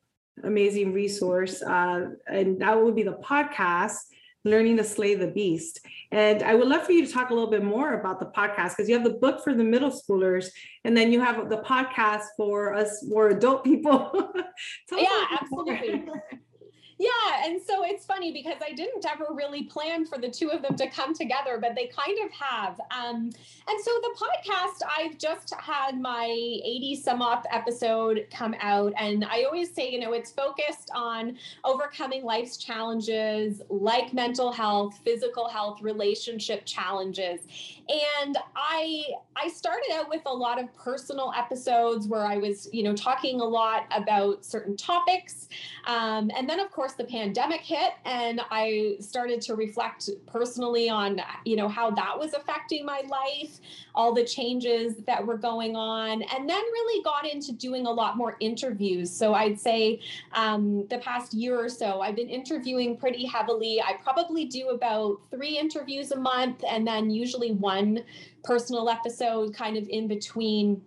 amazing 0.44 0.92
resource 0.92 1.62
uh, 1.62 2.06
and 2.26 2.60
that 2.60 2.80
would 2.80 2.94
be 2.94 3.02
the 3.02 3.18
podcast 3.24 3.96
learning 4.44 4.76
to 4.76 4.84
slay 4.84 5.14
the 5.16 5.26
beast. 5.26 5.80
And 6.12 6.42
i 6.42 6.54
would 6.54 6.68
love 6.68 6.86
for 6.86 6.92
you 6.92 7.04
to 7.04 7.12
talk 7.12 7.30
a 7.30 7.34
little 7.34 7.50
bit 7.50 7.64
more 7.64 7.94
about 7.94 8.20
the 8.20 8.26
podcast 8.26 8.76
because 8.76 8.88
you 8.88 8.94
have 8.94 9.04
the 9.04 9.18
book 9.18 9.42
for 9.42 9.52
the 9.52 9.64
middle 9.64 9.90
schoolers 9.90 10.46
and 10.84 10.96
then 10.96 11.12
you 11.12 11.20
have 11.20 11.50
the 11.50 11.58
podcast 11.58 12.24
for 12.36 12.72
us 12.74 13.04
more 13.04 13.28
adult 13.28 13.64
people. 13.64 14.32
Yeah 14.90 15.26
absolutely 15.38 16.04
yeah, 16.98 17.44
and 17.44 17.60
so 17.60 17.84
it's 17.84 18.06
funny 18.06 18.32
because 18.32 18.56
I 18.66 18.72
didn't 18.72 19.04
ever 19.04 19.26
really 19.34 19.64
plan 19.64 20.06
for 20.06 20.16
the 20.16 20.30
two 20.30 20.48
of 20.48 20.62
them 20.62 20.76
to 20.76 20.88
come 20.88 21.12
together, 21.12 21.58
but 21.60 21.74
they 21.74 21.88
kind 21.88 22.18
of 22.24 22.30
have. 22.32 22.80
Um, 22.90 23.30
and 23.68 23.80
so 23.84 23.90
the 24.00 24.16
podcast, 24.16 24.88
I've 24.96 25.18
just 25.18 25.52
had 25.56 26.00
my 26.00 26.24
80 26.24 27.00
some 27.02 27.20
off 27.20 27.44
episode 27.52 28.26
come 28.32 28.54
out, 28.60 28.94
and 28.96 29.26
I 29.26 29.42
always 29.42 29.74
say, 29.74 29.90
you 29.90 30.00
know, 30.00 30.14
it's 30.14 30.30
focused 30.30 30.90
on 30.94 31.36
overcoming 31.64 32.24
life's 32.24 32.56
challenges 32.56 33.60
like 33.68 34.14
mental 34.14 34.50
health, 34.50 34.98
physical 35.04 35.48
health, 35.48 35.82
relationship 35.82 36.64
challenges. 36.64 37.40
And 37.88 38.36
I 38.56 39.04
I 39.36 39.48
started 39.48 39.92
out 39.92 40.08
with 40.08 40.22
a 40.26 40.32
lot 40.32 40.60
of 40.60 40.74
personal 40.74 41.32
episodes 41.36 42.08
where 42.08 42.24
I 42.24 42.36
was, 42.36 42.68
you 42.72 42.82
know, 42.82 42.96
talking 42.96 43.40
a 43.40 43.44
lot 43.44 43.84
about 43.94 44.44
certain 44.44 44.76
topics. 44.76 45.48
Um, 45.86 46.30
and 46.36 46.48
then 46.48 46.58
of 46.58 46.70
course 46.70 46.94
the 46.94 47.04
pandemic 47.04 47.60
hit 47.60 47.92
and 48.04 48.40
I 48.50 48.96
started 48.98 49.40
to 49.42 49.54
reflect 49.54 50.08
personally 50.26 50.88
on, 50.88 51.20
you 51.44 51.54
know, 51.54 51.68
how 51.68 51.90
that 51.90 52.18
was 52.18 52.32
affecting 52.32 52.84
my 52.84 53.02
life, 53.08 53.60
all 53.94 54.14
the 54.14 54.24
changes 54.24 54.96
that 55.06 55.24
were 55.24 55.36
going 55.36 55.76
on, 55.76 56.22
and 56.22 56.48
then 56.48 56.62
really 56.62 57.04
got 57.04 57.26
into 57.26 57.52
doing 57.52 57.86
a 57.86 57.92
lot 57.92 58.16
more 58.16 58.36
interviews. 58.40 59.10
So 59.10 59.34
I'd 59.34 59.60
say 59.60 60.00
um, 60.32 60.86
the 60.88 60.98
past 60.98 61.34
year 61.34 61.62
or 61.62 61.68
so, 61.68 62.00
I've 62.00 62.16
been 62.16 62.30
interviewing 62.30 62.96
pretty 62.96 63.26
heavily. 63.26 63.82
I 63.82 63.94
probably 64.02 64.46
do 64.46 64.70
about 64.70 65.20
three 65.30 65.58
interviews 65.58 66.10
a 66.10 66.18
month 66.18 66.64
and 66.68 66.86
then 66.86 67.10
usually 67.10 67.52
one 67.52 67.75
personal 68.44 68.88
episode 68.88 69.54
kind 69.54 69.76
of 69.76 69.88
in 69.88 70.08
between 70.08 70.82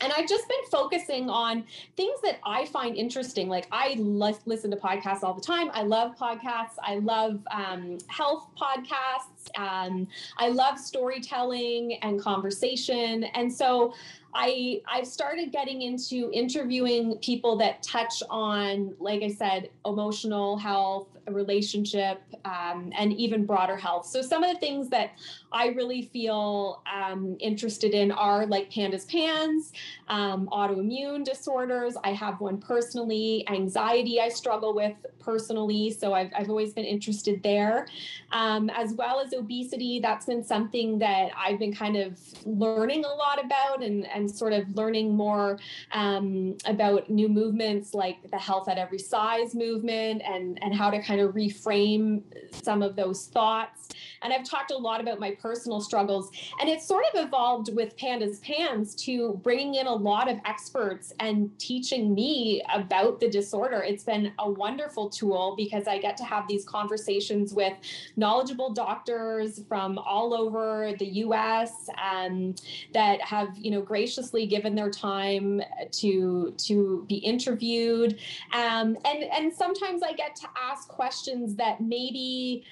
and 0.00 0.12
I've 0.12 0.28
just 0.28 0.48
been 0.48 0.64
focusing 0.70 1.30
on 1.30 1.64
things 1.96 2.20
that 2.22 2.38
I 2.44 2.66
find 2.66 2.96
interesting. 2.96 3.48
Like 3.48 3.66
I 3.72 3.96
listen 3.98 4.70
to 4.70 4.76
podcasts 4.76 5.22
all 5.22 5.34
the 5.34 5.40
time. 5.40 5.70
I 5.72 5.82
love 5.82 6.16
podcasts. 6.16 6.76
I 6.82 6.96
love 6.96 7.40
um, 7.50 7.98
health 8.08 8.48
podcasts. 8.60 9.58
Um, 9.58 10.06
I 10.38 10.48
love 10.48 10.78
storytelling 10.78 11.94
and 12.02 12.20
conversation. 12.20 13.24
And 13.24 13.52
so 13.52 13.94
I 14.34 14.82
I've 14.86 15.06
started 15.06 15.50
getting 15.50 15.82
into 15.82 16.30
interviewing 16.32 17.16
people 17.18 17.56
that 17.56 17.82
touch 17.82 18.22
on, 18.28 18.94
like 19.00 19.22
I 19.22 19.30
said, 19.30 19.70
emotional 19.86 20.58
health, 20.58 21.08
relationship, 21.28 22.20
um, 22.44 22.92
and 22.96 23.12
even 23.14 23.46
broader 23.46 23.76
health. 23.76 24.06
So 24.06 24.20
some 24.20 24.44
of 24.44 24.52
the 24.52 24.60
things 24.60 24.90
that 24.90 25.12
I 25.52 25.68
really 25.68 26.02
feel 26.02 26.82
um, 26.92 27.36
interested 27.40 27.94
in 27.94 28.12
are 28.12 28.46
like 28.46 28.70
pandas 28.70 29.08
pans, 29.08 29.72
um, 30.08 30.48
autoimmune 30.52 31.24
disorders. 31.24 31.96
I 32.02 32.12
have 32.12 32.40
one 32.40 32.58
personally, 32.58 33.46
anxiety 33.48 34.20
I 34.20 34.28
struggle 34.28 34.74
with 34.74 34.94
personally. 35.20 35.90
So 35.90 36.14
I've, 36.14 36.30
I've 36.36 36.48
always 36.48 36.72
been 36.72 36.84
interested 36.84 37.42
there, 37.42 37.86
um, 38.32 38.70
as 38.70 38.92
well 38.94 39.20
as 39.20 39.32
obesity. 39.32 39.98
That's 40.00 40.26
been 40.26 40.44
something 40.44 40.98
that 41.00 41.30
I've 41.36 41.58
been 41.58 41.74
kind 41.74 41.96
of 41.96 42.18
learning 42.44 43.04
a 43.04 43.08
lot 43.08 43.44
about 43.44 43.82
and, 43.82 44.06
and 44.06 44.30
sort 44.30 44.52
of 44.52 44.68
learning 44.76 45.14
more 45.14 45.58
um, 45.92 46.56
about 46.66 47.10
new 47.10 47.28
movements 47.28 47.94
like 47.94 48.30
the 48.30 48.38
health 48.38 48.68
at 48.68 48.78
every 48.78 48.98
size 48.98 49.54
movement 49.54 50.22
and, 50.24 50.62
and 50.62 50.74
how 50.74 50.90
to 50.90 51.02
kind 51.02 51.20
of 51.20 51.34
reframe 51.34 52.22
some 52.52 52.82
of 52.82 52.96
those 52.96 53.26
thoughts. 53.26 53.88
And 54.22 54.32
I've 54.32 54.48
talked 54.48 54.70
a 54.70 54.76
lot 54.76 55.00
about 55.00 55.18
my 55.18 55.32
personal 55.38 55.80
struggles. 55.80 56.30
And 56.60 56.68
it's 56.68 56.86
sort 56.86 57.04
of 57.12 57.26
evolved 57.26 57.74
with 57.74 57.96
Pandas 57.96 58.40
Pans 58.42 58.94
to 58.96 59.40
bringing 59.42 59.74
in 59.74 59.86
a 59.86 59.94
lot 59.94 60.30
of 60.30 60.38
experts 60.44 61.12
and 61.20 61.56
teaching 61.58 62.14
me 62.14 62.62
about 62.72 63.20
the 63.20 63.28
disorder. 63.28 63.82
It's 63.82 64.04
been 64.04 64.32
a 64.38 64.50
wonderful 64.50 65.08
tool 65.08 65.54
because 65.56 65.86
I 65.86 65.98
get 65.98 66.16
to 66.18 66.24
have 66.24 66.46
these 66.48 66.64
conversations 66.64 67.52
with 67.52 67.74
knowledgeable 68.16 68.72
doctors 68.72 69.62
from 69.68 69.98
all 69.98 70.34
over 70.34 70.92
the 70.98 71.06
US 71.06 71.88
um, 72.02 72.54
that 72.92 73.20
have, 73.22 73.56
you 73.56 73.70
know, 73.70 73.82
graciously 73.82 74.46
given 74.46 74.74
their 74.74 74.90
time 74.90 75.62
to 75.92 76.54
to 76.58 77.04
be 77.08 77.16
interviewed. 77.16 78.18
Um, 78.52 78.96
and 79.04 79.24
and 79.24 79.52
sometimes 79.52 80.02
I 80.02 80.12
get 80.12 80.36
to 80.36 80.48
ask 80.62 80.88
questions 80.88 81.54
that 81.56 81.80
maybe 81.80 82.64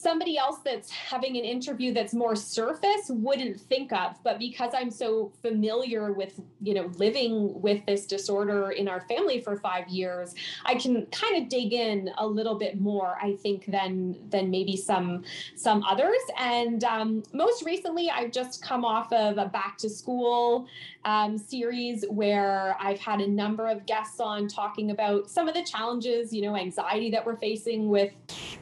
somebody 0.00 0.38
else 0.38 0.58
that's 0.64 0.90
having 0.90 1.36
an 1.36 1.44
interview 1.44 1.92
that's 1.92 2.14
more 2.14 2.34
surface 2.34 3.08
wouldn't 3.08 3.60
think 3.60 3.92
of. 3.92 4.22
But 4.24 4.38
because 4.38 4.72
i'm 4.74 4.90
so 4.90 5.32
familiar 5.42 6.12
with 6.12 6.40
you 6.60 6.74
know 6.74 6.90
living 6.96 7.60
with 7.60 7.84
this 7.86 8.06
disorder 8.06 8.70
in 8.70 8.88
our 8.88 9.02
family 9.02 9.40
for 9.40 9.56
five 9.56 9.88
years 9.88 10.34
i 10.64 10.74
can 10.74 11.06
kind 11.06 11.42
of 11.42 11.48
dig 11.48 11.72
in 11.72 12.10
a 12.18 12.26
little 12.26 12.56
bit 12.56 12.80
more 12.80 13.16
i 13.22 13.36
think 13.36 13.66
than 13.66 14.16
than 14.30 14.50
maybe 14.50 14.76
some 14.76 15.22
some 15.54 15.82
others. 15.84 16.20
And 16.38 16.82
um, 16.84 17.22
most 17.32 17.64
recently 17.64 18.10
i've 18.10 18.32
just 18.32 18.62
come 18.62 18.84
off 18.84 19.12
of 19.12 19.38
a 19.38 19.46
back 19.46 19.78
to 19.78 19.88
school 19.88 20.66
um, 21.04 21.38
series 21.38 22.04
where 22.08 22.76
i've 22.80 22.98
had 22.98 23.20
a 23.20 23.26
number 23.26 23.68
of 23.68 23.86
guests 23.86 24.20
on 24.20 24.48
talking 24.48 24.90
about 24.90 25.30
some 25.30 25.48
of 25.48 25.54
the 25.54 25.62
challenges 25.62 26.32
you 26.32 26.42
know 26.42 26.56
anxiety 26.56 27.10
that 27.10 27.24
we're 27.24 27.36
facing 27.36 27.88
with 27.88 28.12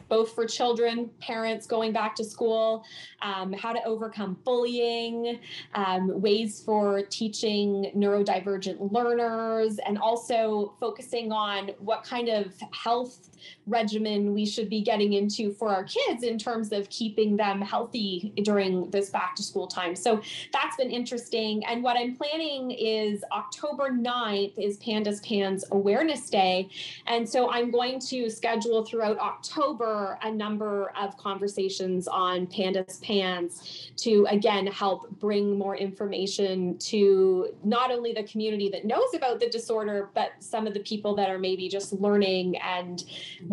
both 0.09 0.35
for 0.35 0.47
children, 0.47 1.11
parents 1.21 1.67
going 1.67 1.93
back 1.93 2.15
to 2.17 2.25
school, 2.25 2.85
um, 3.23 3.53
how 3.53 3.73
to 3.73 3.83
overcome 3.85 4.39
bullying, 4.45 5.41
um, 5.75 6.21
ways 6.21 6.63
for 6.65 7.03
teaching 7.03 7.93
neurodivergent 7.97 8.93
learners, 8.93 9.79
and 9.87 9.99
also 9.99 10.75
focusing 10.81 11.33
on 11.33 11.71
what 11.79 12.05
kind 12.05 12.29
of 12.29 12.53
health 12.73 13.31
regimen 13.69 14.33
we 14.35 14.47
should 14.47 14.69
be 14.69 14.81
getting 14.81 15.13
into 15.13 15.53
for 15.53 15.69
our 15.69 15.85
kids 15.85 16.23
in 16.23 16.39
terms 16.39 16.73
of 16.73 16.89
keeping 16.91 17.37
them 17.37 17.61
healthy 17.61 18.33
during 18.43 18.91
this 18.91 19.11
back 19.11 19.35
to 19.37 19.43
school 19.43 19.67
time. 19.67 19.95
So 19.95 20.21
that's 20.53 20.77
been 20.77 20.91
interesting. 20.91 21.65
And 21.67 21.83
what 21.83 21.97
I'm 21.97 22.17
planning 22.17 22.71
is 22.71 23.25
October 23.33 23.91
9th 23.91 24.59
is 24.59 24.79
Pandas 24.79 25.27
Pans 25.27 25.65
Awareness 25.71 26.31
Day. 26.31 26.69
And 27.07 27.29
so 27.29 27.51
I'm 27.51 27.71
going 27.71 28.01
to 28.01 28.31
schedule 28.31 28.85
throughout 28.85 29.19
October 29.19 30.19
a 30.23 30.31
number 30.31 30.93
of 31.01 31.17
conversations 31.17 32.09
on 32.09 32.47
Pandas 32.47 33.03
Pans 33.03 33.93
to 33.97 34.27
again 34.31 34.67
help 34.67 35.11
bring 35.19 35.59
more 35.59 35.77
information 35.77 36.79
to 36.79 37.55
not 37.65 37.91
only 37.91 38.13
the 38.13 38.23
community 38.25 38.69
that 38.71 38.85
knows 38.85 39.15
about 39.15 39.41
the 39.41 39.49
disorder, 39.49 40.11
but 40.15 40.33
some 40.41 40.67
of 40.67 40.75
the 40.75 40.81
people 40.81 41.15
that 41.17 41.29
are 41.31 41.39
maybe 41.39 41.69
just 41.69 41.93
learning 41.93 42.57
and 42.59 43.05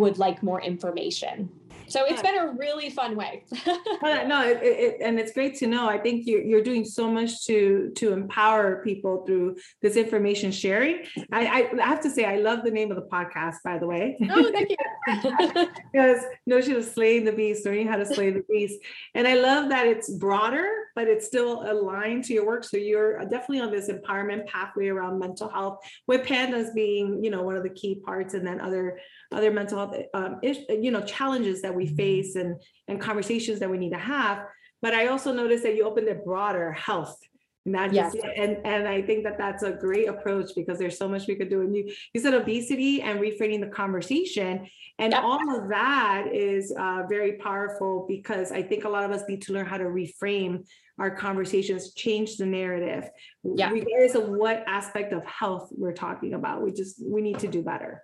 would 0.05 0.17
like 0.19 0.43
more 0.43 0.61
information. 0.61 1.49
So 1.87 2.05
it's 2.05 2.21
been 2.21 2.37
a 2.37 2.51
really 2.53 2.89
fun 2.89 3.15
way. 3.15 3.43
Uh, 4.03 4.23
no, 4.27 4.45
it, 4.47 4.59
it, 4.61 4.97
and 5.01 5.19
it's 5.19 5.31
great 5.31 5.55
to 5.55 5.65
know. 5.65 5.87
I 5.87 5.97
think 5.97 6.27
you're, 6.27 6.41
you're 6.41 6.61
doing 6.61 6.85
so 6.85 7.09
much 7.09 7.45
to 7.45 7.91
to 7.95 8.13
empower 8.13 8.83
people 8.83 9.25
through 9.25 9.55
this 9.81 9.95
information 9.95 10.51
sharing. 10.51 11.05
I, 11.31 11.69
I 11.79 11.85
have 11.85 12.01
to 12.01 12.09
say, 12.09 12.25
I 12.25 12.35
love 12.37 12.63
the 12.63 12.69
name 12.71 12.91
of 12.91 12.97
the 12.97 13.07
podcast, 13.07 13.55
by 13.63 13.79
the 13.79 13.87
way. 13.87 14.15
Oh, 14.29 14.51
thank 14.51 14.69
you. 14.69 14.77
because 15.91 16.21
notion 16.45 16.75
of 16.75 16.85
slaying 16.85 17.25
the 17.25 17.31
beast, 17.31 17.65
learning 17.65 17.87
how 17.87 17.97
to 17.97 18.05
slay 18.05 18.29
the 18.29 18.43
beast, 18.49 18.79
and 19.15 19.27
I 19.27 19.35
love 19.35 19.69
that 19.69 19.87
it's 19.87 20.09
broader, 20.09 20.67
but 20.93 21.07
it's 21.07 21.25
still 21.25 21.63
aligned 21.71 22.25
to 22.25 22.33
your 22.33 22.45
work. 22.45 22.63
So 22.63 22.77
you're 22.77 23.19
definitely 23.21 23.61
on 23.61 23.71
this 23.71 23.89
empowerment 23.89 24.45
pathway 24.45 24.89
around 24.89 25.17
mental 25.17 25.49
health, 25.49 25.79
with 26.05 26.27
pandas 26.27 26.75
being, 26.75 27.23
you 27.23 27.31
know, 27.31 27.41
one 27.41 27.55
of 27.55 27.63
the 27.63 27.69
key 27.81 27.95
parts, 27.95 28.35
and 28.35 28.45
then 28.45 28.59
other 28.61 28.99
other 29.33 29.51
mental 29.51 29.77
health 29.77 29.95
um, 30.13 30.39
you 30.43 30.91
know 30.91 31.01
challenges 31.01 31.61
that 31.61 31.73
we 31.73 31.87
face 31.87 32.35
and 32.35 32.61
and 32.87 32.99
conversations 33.01 33.59
that 33.59 33.69
we 33.69 33.77
need 33.77 33.91
to 33.91 33.97
have 33.97 34.45
but 34.81 34.93
i 34.93 35.07
also 35.07 35.33
noticed 35.33 35.63
that 35.63 35.75
you 35.75 35.83
opened 35.85 36.07
it 36.07 36.23
broader 36.23 36.71
health 36.71 37.17
not 37.65 37.91
just 37.91 38.15
yes. 38.15 38.33
and 38.37 38.57
and 38.63 38.87
i 38.87 39.01
think 39.01 39.23
that 39.23 39.37
that's 39.37 39.63
a 39.63 39.71
great 39.71 40.07
approach 40.07 40.51
because 40.55 40.77
there's 40.77 40.97
so 40.97 41.07
much 41.07 41.27
we 41.27 41.35
could 41.35 41.49
do 41.49 41.61
and 41.61 41.75
you 41.75 41.91
you 42.13 42.21
said 42.21 42.33
obesity 42.33 43.01
and 43.01 43.19
reframing 43.19 43.59
the 43.59 43.67
conversation 43.67 44.67
and 44.99 45.11
yep. 45.11 45.23
all 45.23 45.57
of 45.57 45.67
that 45.69 46.27
is 46.31 46.73
uh, 46.79 47.03
very 47.09 47.33
powerful 47.33 48.05
because 48.07 48.51
i 48.51 48.61
think 48.61 48.83
a 48.83 48.89
lot 48.89 49.03
of 49.03 49.11
us 49.11 49.23
need 49.27 49.41
to 49.41 49.51
learn 49.51 49.65
how 49.65 49.77
to 49.77 49.85
reframe 49.85 50.63
our 50.99 51.09
conversations 51.09 51.93
change 51.93 52.37
the 52.37 52.45
narrative 52.45 53.09
yeah. 53.43 53.71
regardless 53.71 54.13
of 54.13 54.29
what 54.29 54.63
aspect 54.67 55.11
of 55.11 55.25
health 55.25 55.69
we're 55.71 55.93
talking 55.93 56.35
about 56.35 56.61
we 56.61 56.71
just 56.71 57.03
we 57.03 57.21
need 57.21 57.39
to 57.39 57.47
do 57.47 57.63
better 57.63 58.03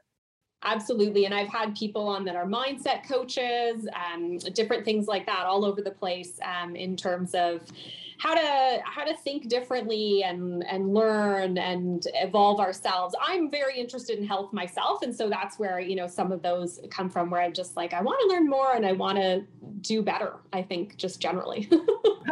Absolutely. 0.63 1.25
And 1.25 1.33
I've 1.33 1.47
had 1.47 1.75
people 1.75 2.07
on 2.07 2.23
that 2.25 2.35
are 2.35 2.45
mindset 2.45 3.07
coaches, 3.07 3.87
um, 4.13 4.37
different 4.37 4.85
things 4.85 5.07
like 5.07 5.25
that 5.25 5.45
all 5.45 5.65
over 5.65 5.81
the 5.81 5.91
place 5.91 6.39
um, 6.43 6.75
in 6.75 6.95
terms 6.95 7.33
of 7.33 7.61
how 8.21 8.35
to 8.35 8.79
how 8.85 9.03
to 9.03 9.15
think 9.17 9.47
differently 9.47 10.21
and 10.23 10.63
and 10.65 10.93
learn 10.93 11.57
and 11.57 12.05
evolve 12.13 12.59
ourselves. 12.59 13.15
I'm 13.19 13.49
very 13.49 13.79
interested 13.79 14.19
in 14.19 14.27
health 14.27 14.53
myself. 14.53 15.01
And 15.01 15.15
so 15.15 15.27
that's 15.27 15.57
where 15.57 15.79
you 15.79 15.95
know 15.95 16.05
some 16.05 16.31
of 16.31 16.43
those 16.43 16.79
come 16.91 17.09
from 17.09 17.31
where 17.31 17.41
i'm 17.41 17.53
just 17.53 17.75
like 17.75 17.93
i 17.93 18.01
want 18.01 18.19
to 18.21 18.27
learn 18.27 18.47
more 18.47 18.75
and 18.75 18.85
i 18.85 18.91
want 18.91 19.17
to 19.17 19.43
do 19.81 20.03
better 20.03 20.35
i 20.53 20.61
think 20.61 20.97
just 20.97 21.19
generally. 21.19 21.67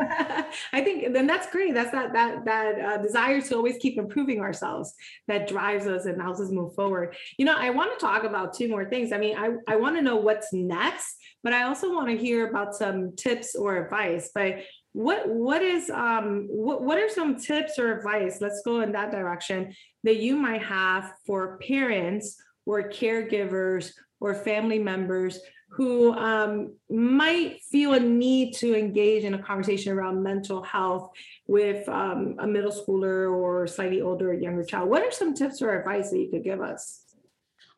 I 0.71 0.81
think 0.81 1.13
then 1.13 1.25
that's 1.25 1.49
great. 1.51 1.73
That's 1.73 1.91
that 1.91 2.13
that 2.13 2.45
that 2.45 2.79
uh, 2.79 2.97
desire 2.97 3.41
to 3.41 3.55
always 3.55 3.77
keep 3.77 3.97
improving 3.97 4.39
ourselves 4.39 4.93
that 5.27 5.47
drives 5.47 5.87
us 5.87 6.05
and 6.05 6.21
helps 6.21 6.39
us 6.39 6.51
move 6.51 6.75
forward. 6.75 7.15
You 7.37 7.45
know 7.45 7.55
i 7.57 7.71
want 7.71 7.97
to 7.97 8.05
talk 8.05 8.23
about 8.23 8.53
two 8.53 8.67
more 8.69 8.85
things. 8.85 9.11
I 9.11 9.17
mean 9.17 9.35
i, 9.35 9.49
I 9.67 9.77
want 9.77 9.95
to 9.95 10.03
know 10.03 10.17
what's 10.17 10.53
next 10.53 11.15
but 11.41 11.53
i 11.53 11.63
also 11.63 11.93
want 11.93 12.09
to 12.09 12.17
hear 12.17 12.49
about 12.49 12.75
some 12.75 13.15
tips 13.15 13.55
or 13.55 13.77
advice. 13.83 14.29
But 14.33 14.59
what 14.93 15.27
what 15.29 15.61
is 15.61 15.89
um 15.89 16.47
what, 16.49 16.81
what 16.81 16.97
are 16.97 17.09
some 17.09 17.35
tips 17.35 17.77
or 17.77 17.95
advice 17.95 18.39
let's 18.41 18.61
go 18.65 18.81
in 18.81 18.91
that 18.91 19.11
direction 19.11 19.73
that 20.03 20.17
you 20.17 20.35
might 20.35 20.63
have 20.63 21.13
for 21.25 21.59
parents 21.59 22.35
or 22.65 22.89
caregivers 22.89 23.91
or 24.19 24.33
family 24.33 24.79
members 24.79 25.39
who 25.71 26.13
um, 26.13 26.75
might 26.89 27.61
feel 27.71 27.93
a 27.93 27.99
need 27.99 28.53
to 28.55 28.75
engage 28.75 29.23
in 29.23 29.35
a 29.35 29.41
conversation 29.41 29.93
around 29.93 30.21
mental 30.21 30.63
health 30.63 31.11
with 31.47 31.87
um, 31.87 32.35
a 32.39 32.47
middle 32.47 32.71
schooler 32.71 33.31
or 33.31 33.67
slightly 33.67 34.01
older 34.01 34.31
or 34.31 34.33
younger 34.33 34.63
child? 34.63 34.89
What 34.89 35.03
are 35.03 35.11
some 35.11 35.35
tips 35.35 35.61
or 35.61 35.77
advice 35.77 36.09
that 36.09 36.17
you 36.17 36.29
could 36.29 36.43
give 36.43 36.61
us 36.61 37.05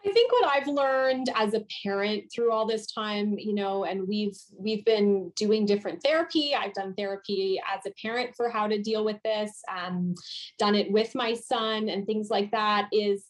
I 0.06 0.12
think 0.12 0.32
what 0.32 0.52
I've 0.52 0.68
learned 0.68 1.28
as 1.36 1.54
a 1.54 1.66
parent 1.84 2.32
through 2.34 2.52
all 2.52 2.66
this 2.66 2.92
time, 2.92 3.38
you 3.38 3.54
know, 3.54 3.86
and 3.86 4.08
we've 4.08 4.38
we've 4.58 4.84
been 4.84 5.32
doing 5.36 5.66
different 5.66 6.02
therapy. 6.02 6.56
I've 6.56 6.74
done 6.74 6.96
therapy 6.96 7.62
as 7.72 7.86
a 7.86 7.94
parent 8.02 8.36
for 8.36 8.50
how 8.50 8.68
to 8.68 8.82
deal 8.82 9.06
with 9.06 9.18
this, 9.24 9.62
um, 9.70 10.16
done 10.58 10.76
it 10.76 10.92
with 10.92 11.14
my 11.14 11.34
son 11.34 11.90
and 11.90 12.06
things 12.06 12.30
like 12.30 12.52
that. 12.52 12.90
Is 12.92 13.26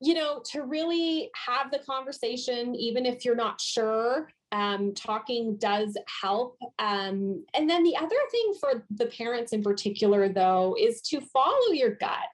you 0.00 0.14
know 0.14 0.42
to 0.52 0.62
really 0.62 1.30
have 1.34 1.70
the 1.70 1.80
conversation, 1.80 2.76
even 2.76 3.04
if 3.04 3.24
you're 3.24 3.34
not 3.34 3.60
sure 3.60 4.28
um, 4.52 4.94
talking 4.94 5.56
does 5.56 5.96
help. 6.20 6.58
Um, 6.78 7.44
and 7.54 7.68
then 7.68 7.82
the 7.82 7.96
other 7.96 8.16
thing 8.30 8.54
for 8.60 8.84
the 8.90 9.06
parents 9.06 9.52
in 9.52 9.62
particular, 9.62 10.28
though, 10.28 10.76
is 10.78 11.00
to 11.02 11.20
follow 11.20 11.72
your 11.72 11.90
gut. 11.90 12.28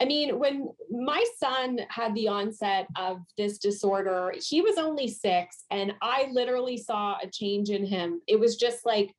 I 0.00 0.04
mean, 0.04 0.38
when 0.38 0.68
my 0.90 1.24
son 1.38 1.80
had 1.88 2.14
the 2.14 2.28
onset 2.28 2.86
of 2.96 3.18
this 3.36 3.58
disorder, 3.58 4.34
he 4.40 4.60
was 4.60 4.78
only 4.78 5.08
six, 5.08 5.64
and 5.70 5.92
I 6.02 6.28
literally 6.32 6.76
saw 6.76 7.16
a 7.22 7.30
change 7.30 7.70
in 7.70 7.84
him. 7.84 8.20
It 8.26 8.38
was 8.38 8.56
just 8.56 8.84
like 8.84 9.12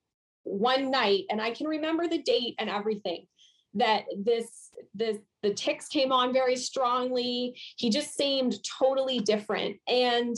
one 0.44 0.92
night, 0.92 1.26
and 1.30 1.42
I 1.42 1.52
can 1.52 1.68
remember 1.68 2.08
the 2.08 2.22
date 2.22 2.56
and 2.60 2.70
everything 2.70 3.26
that 3.76 4.06
this 4.18 4.72
this 4.96 5.18
the 5.44 5.54
tics 5.54 5.88
came 5.88 6.12
on 6.12 6.34
very 6.34 6.56
strongly 6.56 7.56
he 7.78 7.92
just 7.92 8.16
seemed 8.16 8.58
totally 8.80 9.20
different 9.20 9.78
and 9.88 10.36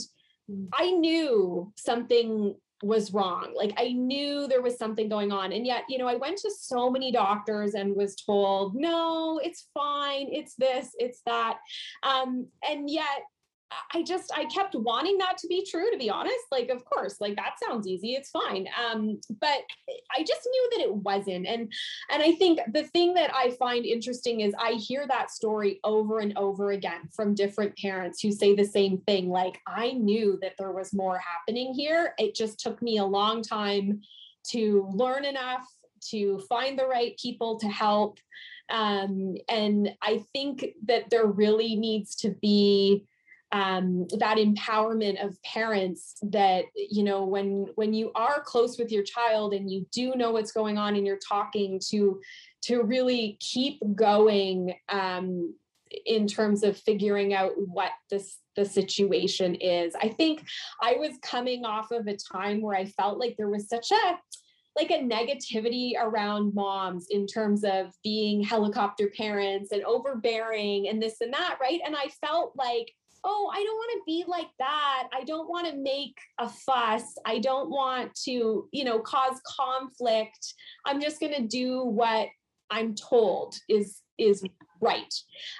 I 0.72 0.90
knew 0.90 1.72
something 1.76 2.54
was 2.82 3.12
wrong. 3.12 3.52
Like 3.56 3.72
I 3.76 3.92
knew 3.92 4.46
there 4.46 4.62
was 4.62 4.76
something 4.76 5.08
going 5.08 5.32
on. 5.32 5.52
And 5.52 5.66
yet, 5.66 5.84
you 5.88 5.98
know, 5.98 6.08
I 6.08 6.16
went 6.16 6.38
to 6.38 6.50
so 6.50 6.90
many 6.90 7.12
doctors 7.12 7.74
and 7.74 7.94
was 7.94 8.16
told, 8.16 8.74
no, 8.74 9.40
it's 9.42 9.68
fine. 9.72 10.28
It's 10.30 10.54
this, 10.56 10.90
it's 10.98 11.22
that. 11.26 11.58
Um, 12.02 12.46
and 12.68 12.90
yet 12.90 13.22
I 13.92 14.02
just 14.02 14.30
I 14.36 14.44
kept 14.46 14.74
wanting 14.74 15.18
that 15.18 15.38
to 15.38 15.46
be 15.48 15.66
true 15.68 15.90
to 15.90 15.98
be 15.98 16.10
honest 16.10 16.44
like 16.50 16.68
of 16.68 16.84
course 16.84 17.16
like 17.20 17.36
that 17.36 17.54
sounds 17.62 17.86
easy 17.86 18.12
it's 18.12 18.30
fine 18.30 18.66
um 18.86 19.18
but 19.40 19.60
I 20.16 20.22
just 20.22 20.48
knew 20.50 20.68
that 20.72 20.80
it 20.80 20.94
wasn't. 20.94 21.46
And 21.46 21.72
and 22.10 22.22
I 22.22 22.32
think 22.32 22.60
the 22.72 22.84
thing 22.84 23.14
that 23.14 23.34
I 23.34 23.50
find 23.50 23.84
interesting 23.84 24.40
is 24.40 24.54
I 24.58 24.72
hear 24.72 25.06
that 25.08 25.30
story 25.30 25.80
over 25.84 26.20
and 26.20 26.36
over 26.36 26.72
again 26.72 27.08
from 27.14 27.34
different 27.34 27.76
parents 27.76 28.20
who 28.20 28.32
say 28.32 28.54
the 28.54 28.64
same 28.64 28.98
thing 28.98 29.28
like 29.28 29.60
I 29.66 29.92
knew 29.92 30.38
that 30.42 30.54
there 30.58 30.72
was 30.72 30.92
more 30.92 31.18
happening 31.18 31.74
here. 31.74 32.14
It 32.18 32.34
just 32.34 32.60
took 32.60 32.82
me 32.82 32.98
a 32.98 33.04
long 33.04 33.42
time 33.42 34.02
to 34.50 34.88
learn 34.92 35.24
enough 35.24 35.66
to 36.10 36.40
find 36.48 36.78
the 36.78 36.86
right 36.86 37.16
people 37.18 37.58
to 37.60 37.68
help. 37.68 38.18
Um, 38.70 39.36
and 39.48 39.94
I 40.02 40.24
think 40.32 40.66
that 40.86 41.10
there 41.10 41.26
really 41.26 41.76
needs 41.76 42.16
to 42.16 42.30
be 42.30 43.04
um, 43.52 44.06
that 44.18 44.38
empowerment 44.38 45.22
of 45.24 45.40
parents 45.42 46.16
that 46.22 46.64
you 46.74 47.04
know 47.04 47.24
when 47.24 47.66
when 47.74 47.92
you 47.92 48.10
are 48.14 48.40
close 48.40 48.78
with 48.78 48.90
your 48.90 49.02
child 49.02 49.52
and 49.52 49.70
you 49.70 49.86
do 49.92 50.14
know 50.14 50.32
what's 50.32 50.52
going 50.52 50.78
on 50.78 50.96
and 50.96 51.06
you're 51.06 51.18
talking 51.18 51.78
to 51.90 52.20
to 52.62 52.82
really 52.82 53.36
keep 53.40 53.80
going 53.94 54.74
um, 54.88 55.54
in 56.06 56.26
terms 56.26 56.62
of 56.62 56.78
figuring 56.78 57.34
out 57.34 57.52
what 57.56 57.90
this 58.10 58.38
the 58.56 58.64
situation 58.64 59.54
is. 59.56 59.94
I 60.00 60.08
think 60.08 60.44
i 60.80 60.94
was 60.94 61.12
coming 61.22 61.64
off 61.64 61.90
of 61.90 62.06
a 62.06 62.16
time 62.16 62.60
where 62.60 62.76
i 62.76 62.84
felt 62.84 63.18
like 63.18 63.36
there 63.36 63.48
was 63.48 63.68
such 63.68 63.90
a 63.90 64.18
like 64.74 64.90
a 64.90 64.98
negativity 64.98 65.92
around 66.00 66.54
moms 66.54 67.08
in 67.10 67.26
terms 67.26 67.62
of 67.62 67.92
being 68.02 68.42
helicopter 68.42 69.10
parents 69.14 69.72
and 69.72 69.84
overbearing 69.84 70.88
and 70.88 71.02
this 71.02 71.20
and 71.20 71.32
that 71.34 71.58
right? 71.60 71.80
And 71.84 71.94
i 71.96 72.08
felt 72.20 72.52
like 72.56 72.92
oh, 73.24 73.50
I 73.52 73.62
don't 73.62 73.76
want 73.76 73.92
to 73.92 74.02
be 74.06 74.24
like 74.26 74.50
that. 74.58 75.08
I 75.12 75.24
don't 75.24 75.48
want 75.48 75.68
to 75.68 75.76
make 75.76 76.16
a 76.38 76.48
fuss. 76.48 77.04
I 77.24 77.38
don't 77.38 77.70
want 77.70 78.14
to, 78.24 78.68
you 78.72 78.84
know, 78.84 78.98
cause 78.98 79.40
conflict. 79.46 80.54
I'm 80.84 81.00
just 81.00 81.20
going 81.20 81.34
to 81.34 81.46
do 81.46 81.84
what 81.84 82.28
I'm 82.70 82.94
told 82.94 83.54
is 83.68 84.00
is 84.18 84.44
right. 84.80 85.12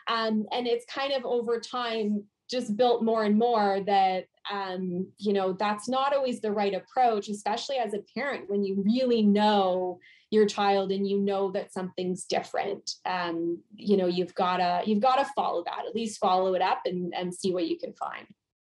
Um, 0.08 0.46
and 0.52 0.66
it's 0.66 0.84
kind 0.86 1.12
of 1.12 1.24
over 1.24 1.60
time 1.60 2.24
just 2.50 2.76
built 2.76 3.02
more 3.02 3.24
and 3.24 3.38
more 3.38 3.80
that 3.86 4.26
um, 4.50 5.06
you 5.18 5.32
know 5.32 5.52
that's 5.52 5.88
not 5.88 6.14
always 6.14 6.40
the 6.40 6.50
right 6.50 6.74
approach, 6.74 7.28
especially 7.28 7.76
as 7.76 7.94
a 7.94 8.04
parent 8.14 8.50
when 8.50 8.64
you 8.64 8.82
really 8.84 9.22
know 9.22 9.98
your 10.32 10.46
child 10.46 10.90
and 10.90 11.06
you 11.06 11.18
know 11.20 11.50
that 11.50 11.72
something's 11.72 12.24
different 12.24 12.94
um, 13.04 13.58
you 13.76 13.96
know 13.96 14.06
you've 14.06 14.34
gotta 14.34 14.82
you've 14.86 15.02
gotta 15.02 15.26
follow 15.36 15.62
that 15.64 15.84
at 15.86 15.94
least 15.94 16.18
follow 16.18 16.54
it 16.54 16.62
up 16.62 16.80
and 16.86 17.14
and 17.14 17.34
see 17.34 17.52
what 17.52 17.66
you 17.66 17.78
can 17.78 17.92
find. 17.92 18.26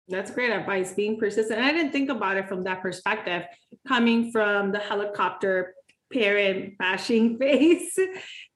That's 0.08 0.32
great 0.32 0.50
advice 0.50 0.92
being 0.92 1.18
persistent. 1.18 1.60
I 1.60 1.70
didn't 1.70 1.92
think 1.92 2.10
about 2.10 2.36
it 2.36 2.48
from 2.48 2.64
that 2.64 2.82
perspective 2.82 3.44
coming 3.86 4.32
from 4.32 4.72
the 4.72 4.80
helicopter 4.80 5.74
parent 6.12 6.76
bashing 6.78 7.38
phase 7.40 7.96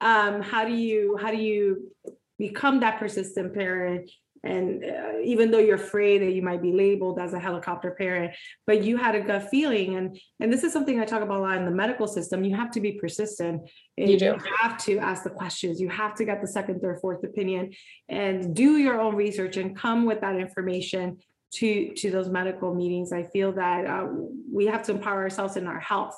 um, 0.01 0.43
how 0.43 0.65
do 0.65 0.73
you 0.73 1.17
how 1.21 1.31
do 1.31 1.37
you 1.37 1.93
become 2.39 2.81
that 2.81 2.99
persistent 2.99 3.55
parent 3.55 4.11
and 4.45 4.85
uh, 4.85 5.19
even 5.23 5.51
though 5.51 5.59
you're 5.59 5.77
afraid 5.77 6.23
that 6.23 6.33
you 6.33 6.43
might 6.43 6.63
be 6.63 6.73
labeled 6.73 7.19
as 7.19 7.33
a 7.33 7.39
helicopter 7.39 7.93
parent 7.93 8.35
but 8.67 8.85
you 8.85 8.97
had 8.97 9.15
a 9.15 9.21
gut 9.21 9.49
feeling 9.51 9.97
and 9.97 10.19
and 10.41 10.53
this 10.53 10.63
is 10.63 10.73
something 10.73 11.01
i 11.01 11.05
talk 11.05 11.23
about 11.23 11.39
a 11.39 11.43
lot 11.43 11.57
in 11.57 11.65
the 11.65 11.71
medical 11.71 12.07
system 12.07 12.45
you 12.45 12.55
have 12.55 12.71
to 12.71 12.81
be 12.81 12.93
persistent 12.93 13.63
you 13.97 14.19
do 14.19 14.25
you 14.27 14.39
have 14.61 14.77
to 14.77 14.99
ask 14.99 15.25
the 15.25 15.31
questions 15.31 15.81
you 15.81 15.89
have 15.89 16.15
to 16.15 16.25
get 16.25 16.41
the 16.41 16.47
second 16.47 16.81
third 16.81 16.99
fourth 17.01 17.23
opinion 17.25 17.73
and 18.09 18.55
do 18.55 18.77
your 18.77 19.01
own 19.01 19.15
research 19.15 19.57
and 19.57 19.77
come 19.77 20.05
with 20.05 20.21
that 20.21 20.37
information 20.37 21.17
to 21.55 21.95
to 21.95 22.11
those 22.11 22.29
medical 22.29 22.75
meetings. 22.75 23.13
I 23.13 23.25
feel 23.25 23.53
that 23.53 23.87
uh, 23.87 24.09
we 24.53 24.67
have 24.67 24.83
to 24.85 24.93
empower 24.93 25.23
ourselves 25.23 25.57
in 25.57 25.67
our 25.67 25.81
health. 25.81 26.17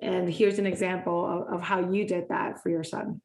And 0.00 0.32
here's 0.32 0.58
an 0.58 0.66
example 0.66 1.26
of, 1.48 1.54
of 1.54 1.62
how 1.62 1.90
you 1.90 2.06
did 2.06 2.28
that 2.28 2.62
for 2.62 2.70
your 2.70 2.84
son. 2.84 3.20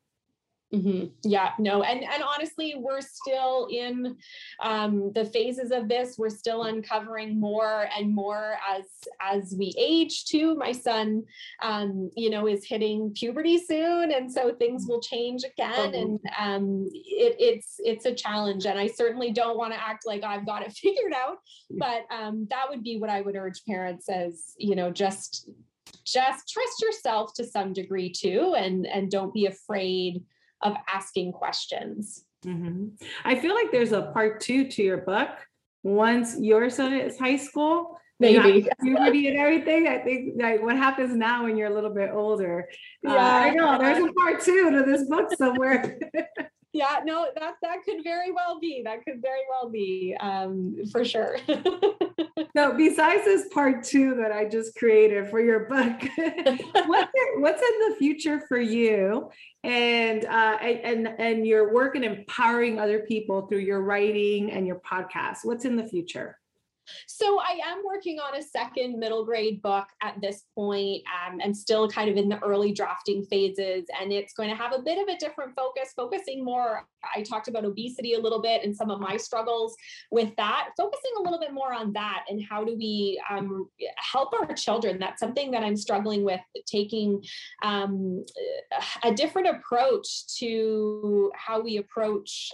Mm-hmm. 0.76 1.06
Yeah, 1.24 1.52
no, 1.58 1.84
and 1.84 2.04
and 2.04 2.22
honestly, 2.22 2.76
we're 2.78 3.02
still 3.02 3.68
in 3.72 4.18
um, 4.62 5.12
the 5.14 5.24
phases 5.24 5.72
of 5.72 5.88
this. 5.88 6.16
We're 6.18 6.30
still 6.30 6.64
uncovering 6.64 7.40
more 7.40 7.88
and 7.98 8.14
more 8.14 8.58
as 8.70 8.84
as 9.22 9.56
we 9.58 9.74
age. 9.78 10.26
Too, 10.26 10.56
my 10.56 10.74
son, 10.74 11.24
um, 11.62 12.10
you 12.18 12.30
know, 12.30 12.48
is 12.48 12.66
hitting 12.66 13.14
puberty 13.16 13.58
soon, 13.58 14.12
and 14.12 14.30
so 14.32 14.54
things 14.54 14.86
will 14.88 15.00
change 15.00 15.44
again. 15.46 15.72
Oh. 15.96 16.02
And 16.02 16.20
um, 16.38 16.90
it, 16.94 17.36
it's 17.40 17.76
it's 17.80 18.06
a 18.06 18.14
challenge, 18.14 18.66
and 18.66 18.78
I 18.78 18.88
certainly 18.88 19.32
don't 19.32 19.58
want 19.58 19.74
to 19.74 19.82
act 19.82 20.06
like 20.06 20.24
I've 20.24 20.46
got 20.46 20.62
it 20.62 20.74
figured 20.76 21.14
out. 21.14 21.38
But 21.70 22.06
um, 22.12 22.48
that 22.50 22.66
would 22.70 22.84
be 22.84 22.98
what 22.98 23.10
I 23.10 23.22
would 23.22 23.38
urge 23.38 23.64
parents 23.66 24.10
as 24.10 24.54
you 24.58 24.76
know, 24.76 24.92
just 24.92 25.50
just 26.06 26.50
trust 26.50 26.82
yourself 26.82 27.34
to 27.36 27.46
some 27.46 27.72
degree 27.72 28.12
too, 28.12 28.56
and 28.58 28.86
and 28.86 29.10
don't 29.10 29.34
be 29.34 29.46
afraid 29.46 30.22
of 30.66 30.76
asking 30.88 31.32
questions. 31.32 32.26
Mhm. 32.44 32.92
I 33.24 33.36
feel 33.36 33.54
like 33.56 33.72
there's 33.72 33.92
a 33.92 34.04
part 34.14 34.42
two 34.42 34.68
to 34.70 34.84
your 34.84 34.98
book. 34.98 35.30
Once 35.84 36.38
your 36.40 36.70
son 36.70 36.94
is 36.94 37.18
high 37.18 37.38
school, 37.38 37.98
Maybe. 38.20 38.68
puberty 38.82 39.28
and 39.28 39.38
everything. 39.38 39.88
I 39.88 40.00
think 40.00 40.42
like 40.42 40.62
what 40.62 40.76
happens 40.78 41.14
now 41.16 41.44
when 41.44 41.58
you're 41.58 41.68
a 41.70 41.74
little 41.74 41.94
bit 41.94 42.10
older. 42.12 42.68
Uh, 43.06 43.12
I 43.12 43.48
Yeah. 43.48 43.54
know 43.54 43.78
there's 43.78 44.04
a 44.04 44.12
part 44.14 44.42
two 44.42 44.72
to 44.72 44.84
this 44.84 45.08
book 45.08 45.32
somewhere. 45.38 46.00
Yeah, 46.76 47.00
no, 47.06 47.28
that 47.40 47.54
that 47.62 47.84
could 47.86 48.04
very 48.04 48.34
well 48.34 48.60
be. 48.60 48.82
That 48.84 49.06
could 49.06 49.22
very 49.22 49.44
well 49.50 49.70
be, 49.70 50.14
um, 50.20 50.76
for 50.92 51.06
sure. 51.06 51.38
no, 52.54 52.74
besides 52.74 53.24
this 53.24 53.48
part 53.54 53.82
two 53.82 54.14
that 54.16 54.34
I 54.34 54.44
just 54.44 54.76
created 54.76 55.30
for 55.30 55.40
your 55.40 55.70
book, 55.70 55.94
what's, 56.18 57.12
in- 57.16 57.42
what's 57.42 57.62
in 57.62 57.90
the 57.90 57.96
future 57.98 58.42
for 58.50 58.60
you 58.60 59.30
and 59.64 60.26
uh, 60.26 60.58
and 60.62 61.08
and 61.08 61.16
and 61.18 61.48
your 61.48 61.74
work 61.74 61.96
in 61.96 62.04
empowering 62.04 62.78
other 62.78 63.00
people 63.08 63.48
through 63.48 63.60
your 63.60 63.82
writing 63.82 64.52
and 64.52 64.68
your 64.68 64.82
podcast? 64.82 65.40
What's 65.44 65.64
in 65.64 65.78
the 65.78 65.88
future? 65.88 66.38
So 67.08 67.40
I 67.40 67.60
am 67.66 67.82
working 67.86 68.20
on 68.20 68.36
a 68.36 68.42
second 68.42 69.00
middle 69.00 69.26
grade 69.26 69.62
book 69.62 69.88
at 70.02 70.20
this 70.22 70.44
point, 70.54 71.04
um, 71.28 71.40
and 71.42 71.56
still 71.56 71.88
kind 71.90 72.10
of 72.10 72.18
in 72.18 72.30
the 72.30 72.40
early 72.44 72.72
drafting 72.72 73.26
phases. 73.26 73.86
And 74.00 74.12
it's 74.12 74.34
going 74.34 74.50
to 74.50 74.56
have 74.56 74.74
a 74.74 74.82
bit 74.82 74.98
of 75.02 75.08
a 75.14 75.18
different 75.18 75.56
focus, 75.56 75.94
focusing 75.96 76.44
more. 76.44 76.88
I 77.16 77.22
talked 77.22 77.48
about 77.48 77.66
obesity 77.66 78.14
a 78.14 78.20
little 78.20 78.42
bit 78.42 78.64
and 78.64 78.76
some 78.76 78.90
of 78.90 79.00
my 79.00 79.18
struggles 79.18 79.76
with 80.12 80.36
that, 80.38 80.70
focusing 80.78 81.12
a 81.20 81.22
little 81.22 81.40
bit 81.40 81.54
more 81.54 81.74
on 81.74 81.94
that 81.94 82.26
and 82.30 82.44
how 82.44 82.64
do 82.64 82.76
we 82.76 83.22
um, 83.30 83.70
help 83.98 84.34
our 84.34 84.54
children. 84.56 85.00
That's 85.00 85.20
something 85.20 85.52
that 85.52 85.64
I'm 85.64 85.78
struggling 85.78 86.24
with, 86.24 86.42
taking 86.66 87.24
um, 87.64 88.26
a 89.04 89.14
different 89.14 89.48
approach 89.48 90.28
to 90.40 91.32
how 91.36 91.62
we 91.62 91.78
approach. 91.78 92.52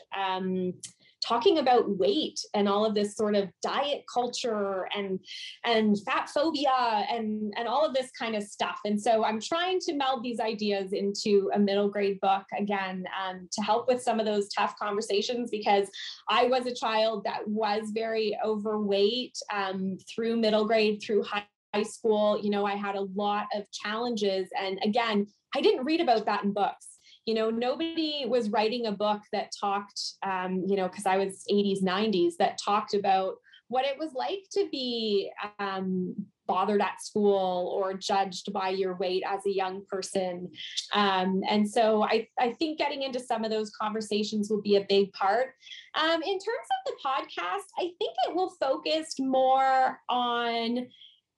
Talking 1.26 1.60
about 1.60 1.98
weight 1.98 2.40
and 2.54 2.68
all 2.68 2.86
of 2.86 2.96
this 2.96 3.16
sort 3.16 3.36
of 3.36 3.50
diet 3.62 4.04
culture 4.12 4.88
and 4.96 5.20
and 5.66 5.98
fat 6.04 6.30
phobia 6.30 7.06
and 7.12 7.54
and 7.58 7.68
all 7.68 7.86
of 7.86 7.94
this 7.94 8.12
kind 8.12 8.36
of 8.36 8.44
stuff. 8.44 8.80
And 8.86 9.00
so 9.00 9.24
i'm 9.24 9.40
trying 9.40 9.80
to 9.82 9.94
meld 9.94 10.24
these 10.24 10.40
ideas 10.40 10.94
into 10.94 11.50
a 11.54 11.60
middle 11.60 11.90
grade 11.90 12.20
book 12.22 12.44
again 12.58 13.04
um, 13.22 13.48
to 13.52 13.62
help 13.62 13.88
with 13.88 14.02
some 14.02 14.20
of 14.20 14.26
those 14.26 14.50
tough 14.50 14.76
conversations 14.78 15.50
because 15.50 15.88
i 16.30 16.46
was 16.46 16.66
a 16.66 16.76
child 16.76 17.24
that 17.24 17.48
was 17.48 17.92
very 17.94 18.38
overweight 18.46 19.38
um, 19.54 19.98
through 20.14 20.38
middle 20.38 20.66
grade 20.66 21.02
through 21.04 21.24
high 21.24 21.46
high 21.74 21.84
school. 21.84 22.38
You 22.42 22.50
know 22.50 22.66
i 22.66 22.76
had 22.76 22.96
a 22.96 23.08
lot 23.16 23.48
of 23.56 23.64
challenges. 23.72 24.50
And 24.60 24.80
again 24.84 25.28
i 25.56 25.62
didn't 25.62 25.86
read 25.86 26.02
about 26.02 26.26
that 26.26 26.44
in 26.44 26.54
books 26.54 26.91
you 27.26 27.34
know 27.34 27.50
nobody 27.50 28.26
was 28.28 28.50
writing 28.50 28.88
a 28.88 28.92
book 28.92 29.22
that 29.32 29.52
talked 29.60 30.02
um, 30.24 30.64
you 30.68 30.76
know 30.76 30.88
because 30.88 31.06
i 31.06 31.18
was 31.18 31.44
80s 31.52 31.84
90s 31.84 32.34
that 32.40 32.60
talked 32.64 32.94
about 32.94 33.36
what 33.68 33.86
it 33.86 33.98
was 33.98 34.12
like 34.14 34.44
to 34.52 34.68
be 34.70 35.32
um, 35.58 36.14
bothered 36.46 36.82
at 36.82 37.02
school 37.02 37.74
or 37.74 37.94
judged 37.94 38.52
by 38.52 38.68
your 38.68 38.98
weight 38.98 39.24
as 39.26 39.46
a 39.46 39.50
young 39.50 39.86
person. 39.90 40.52
Um, 40.94 41.42
and 41.50 41.70
so 41.70 42.04
I, 42.04 42.28
I 42.38 42.52
think 42.52 42.78
getting 42.78 43.04
into 43.04 43.22
some 43.22 43.46
of 43.46 43.52
those 43.52 43.70
conversations 43.70 44.50
will 44.50 44.62
be 44.62 44.76
a 44.76 44.86
big 44.90 45.14
part. 45.14 45.54
Um, 45.96 46.22
in 46.22 46.34
terms 46.34 46.68
of 46.86 46.94
the 46.94 46.94
podcast 47.06 47.68
i 47.78 47.82
think 47.82 48.16
it 48.28 48.36
will 48.36 48.52
focus 48.60 49.16
more 49.20 50.00
on 50.10 50.88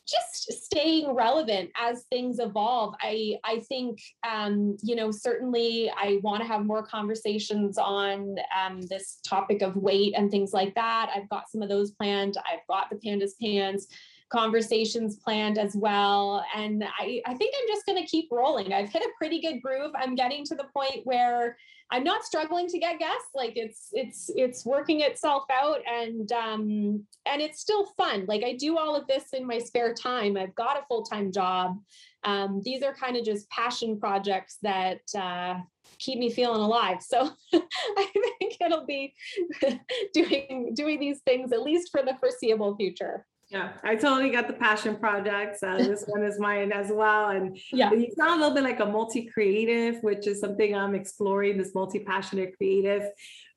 just 0.07 0.51
staying 0.63 1.13
relevant 1.13 1.69
as 1.79 2.05
things 2.09 2.39
evolve. 2.39 2.95
I 3.01 3.35
i 3.43 3.59
think 3.69 3.99
um 4.29 4.77
you 4.83 4.95
know 4.95 5.11
certainly 5.11 5.91
i 5.97 6.19
want 6.23 6.41
to 6.41 6.47
have 6.47 6.65
more 6.65 6.85
conversations 6.85 7.77
on 7.77 8.35
um 8.59 8.81
this 8.81 9.19
topic 9.25 9.61
of 9.61 9.75
weight 9.75 10.13
and 10.15 10.29
things 10.29 10.53
like 10.53 10.75
that. 10.75 11.09
I've 11.15 11.29
got 11.29 11.49
some 11.49 11.61
of 11.61 11.69
those 11.69 11.91
planned. 11.91 12.37
I've 12.37 12.65
got 12.67 12.89
the 12.89 12.97
pandas 12.97 13.31
pans 13.41 13.87
conversations 14.33 15.17
planned 15.17 15.57
as 15.59 15.75
well. 15.75 16.43
And 16.55 16.83
i 16.83 17.21
i 17.25 17.33
think 17.35 17.53
i'm 17.55 17.67
just 17.67 17.85
going 17.85 18.01
to 18.01 18.09
keep 18.09 18.29
rolling. 18.31 18.73
I've 18.73 18.89
hit 18.89 19.03
a 19.03 19.09
pretty 19.17 19.39
good 19.39 19.61
groove. 19.61 19.91
I'm 19.95 20.15
getting 20.15 20.43
to 20.45 20.55
the 20.55 20.65
point 20.75 21.01
where 21.05 21.55
i'm 21.91 22.03
not 22.03 22.25
struggling 22.25 22.67
to 22.67 22.79
get 22.79 22.99
guests. 22.99 23.29
Like 23.35 23.53
it's 23.55 23.89
it's 23.91 24.31
it's 24.35 24.65
working 24.65 25.01
itself 25.01 25.43
out 25.51 25.81
and 25.87 26.31
um 26.31 27.05
and 27.25 27.41
it's 27.41 27.59
still 27.59 27.85
fun. 27.97 28.25
Like 28.27 28.43
i 28.43 28.53
do 28.53 28.77
all 28.77 28.95
of 28.95 29.05
this 29.07 29.25
in 29.33 29.45
my 29.45 29.59
spare 29.59 29.93
time. 29.93 30.35
I've 30.35 30.55
got 30.55 30.77
a 30.77 30.85
full-time 30.87 31.31
job. 31.31 31.77
Um 32.23 32.61
these 32.63 32.81
are 32.81 32.95
kind 32.95 33.15
of 33.15 33.23
just 33.23 33.49
passion 33.51 33.99
projects 33.99 34.57
that 34.63 35.01
uh 35.15 35.55
keep 35.99 36.17
me 36.17 36.31
feeling 36.31 36.61
alive. 36.61 37.03
So 37.03 37.29
i 37.53 38.05
think 38.39 38.57
it'll 38.59 38.87
be 38.87 39.13
doing 40.13 40.73
doing 40.73 40.99
these 40.99 41.19
things 41.19 41.51
at 41.51 41.61
least 41.61 41.89
for 41.91 42.01
the 42.01 42.15
foreseeable 42.19 42.75
future 42.75 43.27
Yeah, 43.53 43.73
I 43.83 43.95
totally 43.95 44.31
got 44.31 44.47
the 44.47 44.53
passion 44.53 44.95
projects. 44.95 45.61
Uh, 45.61 45.77
this 45.77 46.05
one 46.07 46.23
is 46.23 46.39
mine 46.39 46.71
as 46.71 46.89
well. 46.91 47.29
And 47.29 47.55
yeah 47.71 47.91
you 47.91 48.07
sound 48.17 48.41
a 48.41 48.43
little 48.43 48.55
bit 48.55 48.63
like 48.63 48.79
a 48.79 48.85
multi-creative, 48.85 50.01
which 50.01 50.25
is 50.25 50.39
something 50.39 50.75
I'm 50.75 50.95
exploring, 50.95 51.59
this 51.59 51.75
multi-passionate 51.75 52.57
creative 52.57 53.03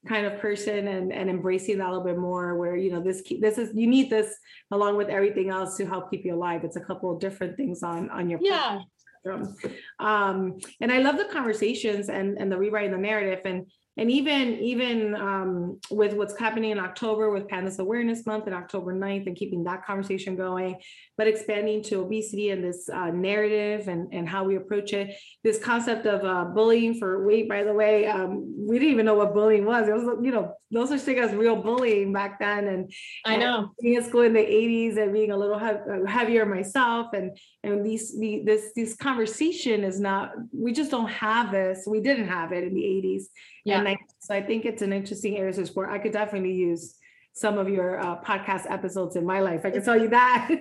kind 0.06 0.26
of 0.26 0.38
person 0.38 0.86
and, 0.88 1.12
and 1.12 1.30
embracing 1.30 1.78
that 1.78 1.88
a 1.88 1.90
little 1.90 2.04
bit 2.04 2.18
more 2.18 2.56
where, 2.56 2.76
you 2.76 2.92
know, 2.92 3.02
this, 3.02 3.22
this 3.40 3.56
is, 3.56 3.70
you 3.74 3.86
need 3.86 4.10
this 4.10 4.36
along 4.70 4.98
with 4.98 5.08
everything 5.08 5.48
else 5.48 5.78
to 5.78 5.86
help 5.86 6.10
keep 6.10 6.26
you 6.26 6.34
alive. 6.34 6.62
It's 6.62 6.76
a 6.76 6.84
couple 6.84 7.10
of 7.10 7.18
different 7.18 7.56
things 7.56 7.82
on, 7.82 8.10
on 8.10 8.28
your 8.28 8.38
yeah 8.42 8.80
spectrum. 9.24 9.56
Um, 9.98 10.58
and 10.80 10.92
I 10.92 10.98
love 10.98 11.16
the 11.16 11.24
conversations 11.24 12.10
and, 12.10 12.36
and 12.38 12.52
the 12.52 12.58
rewriting 12.58 12.92
the 12.92 12.98
narrative 12.98 13.40
and, 13.46 13.66
and 13.96 14.10
even, 14.10 14.58
even 14.58 15.14
um, 15.14 15.80
with 15.90 16.12
what's 16.14 16.38
happening 16.38 16.70
in 16.70 16.78
October 16.78 17.30
with 17.30 17.48
Pandas 17.48 17.78
Awareness 17.78 18.26
Month 18.26 18.46
and 18.46 18.54
October 18.54 18.94
9th 18.94 19.26
and 19.26 19.36
keeping 19.36 19.64
that 19.64 19.86
conversation 19.86 20.36
going, 20.36 20.76
but 21.16 21.26
expanding 21.26 21.82
to 21.84 22.00
obesity 22.02 22.50
and 22.50 22.62
this 22.62 22.88
uh, 22.88 23.06
narrative 23.10 23.88
and, 23.88 24.12
and 24.12 24.28
how 24.28 24.44
we 24.44 24.56
approach 24.56 24.92
it. 24.92 25.16
This 25.42 25.58
concept 25.58 26.06
of 26.06 26.24
uh, 26.24 26.44
bullying 26.52 26.98
for 26.98 27.26
weight, 27.26 27.48
by 27.48 27.64
the 27.64 27.72
way, 27.72 28.06
um, 28.06 28.54
we 28.68 28.78
didn't 28.78 28.92
even 28.92 29.06
know 29.06 29.14
what 29.14 29.32
bullying 29.32 29.64
was. 29.64 29.88
It 29.88 29.92
was, 29.94 30.18
you 30.22 30.30
know, 30.30 30.52
those 30.70 30.90
are 30.92 30.98
still 30.98 31.22
as 31.22 31.32
real 31.32 31.56
bullying 31.56 32.12
back 32.12 32.38
then. 32.40 32.66
And 32.66 32.92
i 33.24 33.36
know 33.36 33.70
being 33.80 33.94
in 33.94 34.04
school 34.04 34.22
in 34.22 34.32
the 34.32 34.40
80s 34.40 34.96
and 34.98 35.12
being 35.12 35.30
a 35.30 35.36
little 35.36 35.58
heav- 35.58 35.82
uh, 35.90 36.04
heavier 36.06 36.44
myself 36.44 37.12
and 37.12 37.36
and 37.62 37.84
these 37.86 38.18
the, 38.18 38.42
this 38.44 38.72
this 38.74 38.96
conversation 38.96 39.84
is 39.84 40.00
not 40.00 40.30
we 40.52 40.72
just 40.72 40.90
don't 40.90 41.08
have 41.08 41.52
this 41.52 41.84
we 41.86 42.00
didn't 42.00 42.28
have 42.28 42.52
it 42.52 42.64
in 42.64 42.74
the 42.74 42.82
80s 42.82 43.24
Yeah. 43.64 43.78
and 43.78 43.85
90s. 43.86 43.96
so 44.18 44.34
i 44.34 44.42
think 44.42 44.64
it's 44.64 44.82
an 44.82 44.92
interesting 44.92 45.36
area 45.36 45.52
to 45.52 45.60
explore 45.60 45.90
i 45.90 45.98
could 45.98 46.12
definitely 46.12 46.52
use 46.52 46.96
some 47.32 47.58
of 47.58 47.68
your 47.68 48.00
uh, 48.00 48.20
podcast 48.22 48.70
episodes 48.70 49.16
in 49.16 49.24
my 49.24 49.40
life 49.40 49.62
i 49.64 49.70
can 49.70 49.82
tell 49.82 50.00
you 50.00 50.08
that 50.08 50.48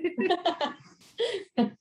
no 1.58 1.72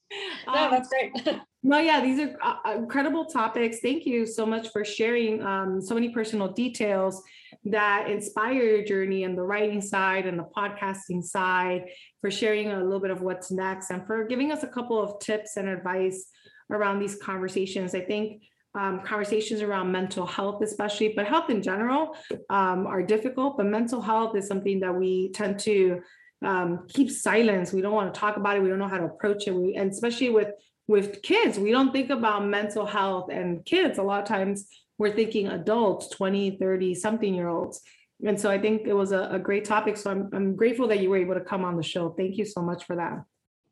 Um, 0.46 0.70
that's 0.70 0.88
great 0.88 1.40
no, 1.66 1.78
yeah, 1.78 2.02
these 2.02 2.20
are 2.20 2.36
uh, 2.42 2.76
incredible 2.76 3.24
topics. 3.24 3.78
Thank 3.80 4.04
you 4.04 4.26
so 4.26 4.44
much 4.44 4.68
for 4.68 4.84
sharing 4.84 5.42
um, 5.42 5.80
so 5.80 5.94
many 5.94 6.10
personal 6.10 6.48
details 6.48 7.22
that 7.64 8.10
inspire 8.10 8.62
your 8.62 8.84
journey 8.84 9.24
and 9.24 9.36
the 9.36 9.42
writing 9.42 9.80
side 9.80 10.26
and 10.26 10.38
the 10.38 10.46
podcasting 10.54 11.24
side, 11.24 11.86
for 12.20 12.30
sharing 12.30 12.70
a 12.70 12.84
little 12.84 13.00
bit 13.00 13.10
of 13.10 13.22
what's 13.22 13.50
next, 13.50 13.90
and 13.90 14.06
for 14.06 14.24
giving 14.24 14.52
us 14.52 14.62
a 14.62 14.66
couple 14.66 15.02
of 15.02 15.18
tips 15.20 15.56
and 15.56 15.66
advice 15.66 16.26
around 16.70 16.98
these 16.98 17.16
conversations. 17.16 17.94
I 17.94 18.02
think 18.02 18.42
um, 18.74 19.00
conversations 19.00 19.62
around 19.62 19.92
mental 19.92 20.26
health, 20.26 20.62
especially, 20.62 21.12
but 21.14 21.26
health 21.26 21.50
in 21.50 21.62
general, 21.62 22.16
um, 22.50 22.86
are 22.86 23.02
difficult. 23.02 23.56
But 23.56 23.66
mental 23.66 24.00
health 24.00 24.36
is 24.36 24.46
something 24.46 24.80
that 24.80 24.94
we 24.94 25.30
tend 25.32 25.58
to 25.60 26.00
um, 26.44 26.86
keep 26.88 27.10
silence. 27.10 27.72
We 27.72 27.80
don't 27.80 27.92
want 27.92 28.12
to 28.12 28.18
talk 28.18 28.36
about 28.36 28.56
it. 28.56 28.62
We 28.62 28.68
don't 28.68 28.78
know 28.78 28.88
how 28.88 28.98
to 28.98 29.04
approach 29.04 29.46
it. 29.46 29.54
We, 29.54 29.74
and 29.74 29.90
especially 29.90 30.30
with 30.30 30.48
with 30.86 31.22
kids, 31.22 31.58
we 31.58 31.70
don't 31.70 31.92
think 31.92 32.10
about 32.10 32.46
mental 32.46 32.84
health 32.84 33.30
and 33.32 33.64
kids. 33.64 33.98
A 33.98 34.02
lot 34.02 34.20
of 34.20 34.28
times 34.28 34.68
we're 34.98 35.14
thinking 35.14 35.48
adults, 35.48 36.08
20, 36.10 36.58
30 36.58 36.94
something 36.94 37.34
year 37.34 37.48
olds. 37.48 37.80
and 38.24 38.38
so 38.38 38.50
I 38.50 38.58
think 38.58 38.82
it 38.86 38.92
was 38.92 39.12
a, 39.12 39.28
a 39.32 39.38
great 39.38 39.64
topic. 39.64 39.96
So 39.96 40.10
I'm, 40.10 40.28
I'm 40.34 40.56
grateful 40.56 40.88
that 40.88 41.00
you 41.00 41.08
were 41.08 41.16
able 41.16 41.34
to 41.34 41.40
come 41.40 41.64
on 41.64 41.76
the 41.76 41.82
show. 41.82 42.10
Thank 42.10 42.36
you 42.36 42.44
so 42.44 42.60
much 42.60 42.84
for 42.84 42.96
that. 42.96 43.24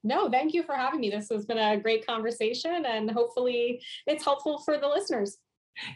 No, 0.05 0.29
thank 0.29 0.53
you 0.53 0.62
for 0.62 0.75
having 0.75 1.01
me. 1.01 1.11
This 1.11 1.29
has 1.31 1.47
been 1.47 1.59
a 1.59 1.77
great 1.77 2.07
conversation 2.07 2.85
and 2.87 3.11
hopefully 3.11 3.83
it's 4.07 4.25
helpful 4.25 4.59
for 4.59 4.79
the 4.79 4.88
listeners. 4.88 5.38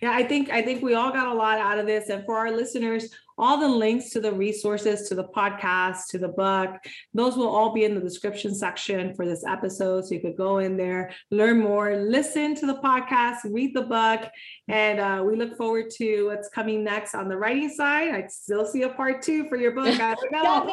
Yeah, 0.01 0.13
I 0.13 0.23
think 0.23 0.51
I 0.51 0.63
think 0.63 0.83
we 0.83 0.95
all 0.95 1.13
got 1.13 1.27
a 1.27 1.35
lot 1.35 1.59
out 1.59 1.79
of 1.79 1.87
this. 1.87 2.09
And 2.09 2.25
for 2.25 2.37
our 2.37 2.51
listeners, 2.51 3.15
all 3.39 3.59
the 3.59 3.69
links 3.69 4.11
to 4.11 4.21
the 4.21 4.33
resources, 4.33 5.09
to 5.09 5.15
the 5.15 5.25
podcast, 5.25 6.09
to 6.11 6.19
the 6.19 6.29
book, 6.29 6.71
those 7.13 7.37
will 7.37 7.49
all 7.49 7.73
be 7.73 7.85
in 7.85 7.95
the 7.95 8.01
description 8.01 8.55
section 8.55 9.15
for 9.15 9.27
this 9.27 9.45
episode. 9.47 10.07
So 10.07 10.15
you 10.15 10.21
could 10.21 10.37
go 10.37 10.59
in 10.59 10.77
there, 10.77 11.13
learn 11.31 11.61
more, 11.61 11.97
listen 11.97 12.55
to 12.57 12.67
the 12.67 12.77
podcast, 12.77 13.39
read 13.45 13.75
the 13.75 13.83
book. 13.83 14.29
And 14.69 15.01
uh, 15.01 15.23
we 15.27 15.37
look 15.37 15.57
forward 15.57 15.91
to 15.97 16.27
what's 16.27 16.49
coming 16.49 16.83
next 16.85 17.15
on 17.15 17.29
the 17.29 17.37
writing 17.37 17.71
side. 17.71 18.15
I 18.15 18.27
still 18.29 18.67
see 18.67 18.83
a 18.83 18.91
part 18.91 19.23
two 19.23 19.49
for 19.49 19.57
your 19.57 19.73
book. 19.73 20.01
I 20.01 20.15
don't 20.15 20.33
know. 20.33 20.67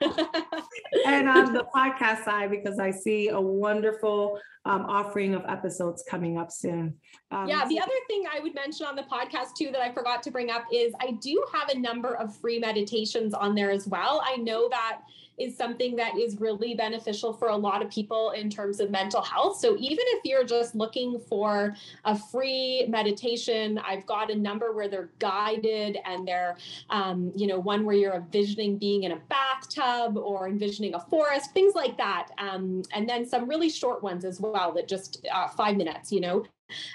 and 1.06 1.28
on 1.28 1.52
the 1.52 1.64
podcast 1.74 2.24
side, 2.24 2.50
because 2.50 2.78
I 2.78 2.90
see 2.90 3.28
a 3.28 3.40
wonderful 3.40 4.38
um, 4.64 4.82
offering 4.82 5.34
of 5.34 5.44
episodes 5.48 6.04
coming 6.08 6.38
up 6.38 6.52
soon. 6.52 6.94
Um, 7.30 7.48
yeah, 7.48 7.66
the 7.66 7.80
other 7.80 7.92
thing 8.08 8.24
I 8.32 8.40
would 8.40 8.54
mention 8.54 8.86
on 8.86 8.94
the 8.94 9.02
podcast 9.02 9.56
too 9.58 9.70
that 9.72 9.80
I 9.80 9.92
forgot 9.92 10.22
to 10.24 10.30
bring 10.30 10.50
up 10.50 10.64
is 10.72 10.92
I 11.00 11.12
do 11.20 11.44
have 11.52 11.68
a 11.68 11.78
number 11.78 12.14
of 12.16 12.34
free 12.36 12.58
meditations 12.58 13.34
on 13.34 13.54
there 13.54 13.70
as 13.70 13.86
well. 13.86 14.22
I 14.24 14.36
know 14.36 14.68
that 14.68 15.02
is 15.38 15.56
something 15.56 15.96
that 15.96 16.16
is 16.16 16.40
really 16.40 16.74
beneficial 16.74 17.32
for 17.32 17.48
a 17.48 17.56
lot 17.56 17.82
of 17.82 17.90
people 17.90 18.30
in 18.32 18.50
terms 18.50 18.80
of 18.80 18.90
mental 18.90 19.22
health. 19.22 19.58
So 19.58 19.76
even 19.78 20.04
if 20.08 20.24
you're 20.24 20.44
just 20.44 20.74
looking 20.74 21.18
for 21.18 21.74
a 22.04 22.16
free 22.16 22.86
meditation, 22.88 23.78
I've 23.78 24.06
got 24.06 24.30
a 24.30 24.34
number 24.34 24.72
where 24.72 24.88
they're 24.88 25.10
guided 25.18 25.98
and 26.04 26.28
they're, 26.28 26.56
um, 26.90 27.32
you 27.34 27.46
know, 27.46 27.58
one 27.58 27.84
where 27.84 27.96
you're 27.96 28.14
envisioning 28.14 28.78
being 28.78 29.04
in 29.04 29.12
a 29.12 29.20
bathtub 29.28 30.16
or 30.16 30.48
envisioning 30.48 30.94
a 30.94 31.00
forest, 31.00 31.52
things 31.52 31.74
like 31.74 31.96
that. 31.96 32.28
Um, 32.38 32.82
and 32.92 33.08
then 33.08 33.26
some 33.26 33.48
really 33.48 33.70
short 33.70 34.02
ones 34.02 34.24
as 34.24 34.40
well 34.40 34.72
that 34.72 34.86
just 34.86 35.26
uh, 35.32 35.48
five 35.48 35.76
minutes, 35.76 36.12
you 36.12 36.20
know, 36.20 36.44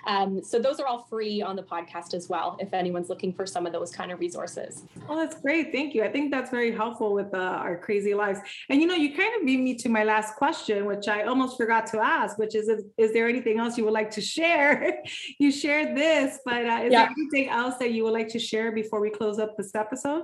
um, 0.06 0.44
so 0.44 0.60
those 0.60 0.80
are 0.80 0.88
all 0.88 1.06
free 1.10 1.42
on 1.42 1.56
the 1.56 1.64
podcast 1.64 2.14
as 2.14 2.30
well, 2.30 2.58
if 2.60 2.74
anyone's 2.74 3.10
looking 3.10 3.34
for 3.34 3.46
some 3.46 3.66
of 3.66 3.74
those 3.74 3.92
kind 3.92 4.12
of 4.12 4.20
resources. 4.20 4.84
Oh, 5.10 5.16
that's 5.16 5.40
great. 5.42 5.72
Thank 5.72 5.94
you. 5.94 6.04
I 6.04 6.10
think 6.10 6.32
that's 6.32 6.50
very 6.50 6.72
helpful 6.72 7.14
with 7.14 7.34
uh, 7.34 7.38
our 7.38 7.78
crazy 7.78 8.14
lives. 8.14 8.40
And 8.70 8.82
you 8.82 8.88
know, 8.88 8.96
you 8.96 9.16
kind 9.16 9.34
of 9.40 9.46
beat 9.46 9.60
me 9.60 9.76
to 9.76 9.90
my 9.90 10.04
last 10.04 10.36
question, 10.36 10.86
which 10.86 11.08
I 11.08 11.24
almost 11.24 11.58
forgot 11.58 11.88
to 11.88 12.00
ask, 12.00 12.38
which 12.38 12.56
is, 12.56 12.68
is, 12.68 12.84
is 12.98 13.14
there 13.14 13.28
anything 13.28 13.60
else 13.60 13.78
you 13.78 13.86
would 13.86 13.94
like 13.94 14.12
to 14.12 14.22
share? 14.22 15.04
you 15.40 15.52
shared 15.52 15.96
this, 15.96 16.40
but 16.46 16.66
uh, 16.66 16.82
is 16.84 16.92
yeah. 16.92 17.06
there 17.06 17.10
anything 17.18 17.50
else 17.50 17.76
that 17.80 17.92
you 17.92 18.04
would 18.04 18.14
like 18.14 18.30
to 18.30 18.40
share 18.40 18.72
before 18.72 19.00
we 19.00 19.10
close 19.10 19.40
up 19.40 19.56
this 19.58 19.76
episode? 19.76 20.24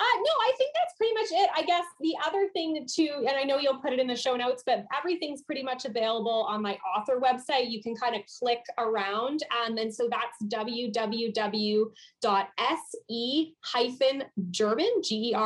Uh, 0.00 0.16
no, 0.16 0.32
I 0.40 0.52
think 0.56 0.72
that's 0.74 0.94
pretty 0.96 1.12
much 1.12 1.26
it. 1.30 1.50
I 1.54 1.62
guess 1.62 1.84
the 2.00 2.14
other 2.26 2.48
thing 2.54 2.86
too, 2.90 3.26
and 3.28 3.36
I 3.36 3.42
know 3.42 3.58
you'll 3.58 3.82
put 3.82 3.92
it 3.92 3.98
in 3.98 4.06
the 4.06 4.16
show 4.16 4.34
notes, 4.34 4.62
but 4.64 4.86
everything's 4.96 5.42
pretty 5.42 5.62
much 5.62 5.84
available 5.84 6.46
on 6.48 6.62
my 6.62 6.78
author 6.96 7.20
website. 7.20 7.70
You 7.70 7.82
can 7.82 7.94
kind 7.94 8.16
of 8.16 8.22
click 8.38 8.64
around. 8.78 9.42
Um, 9.62 9.76
and 9.76 9.94
so 9.94 10.08
that's 10.08 10.42
www.se-german, 10.44 11.92
G-E-R-M-A-N.com. 15.02 15.36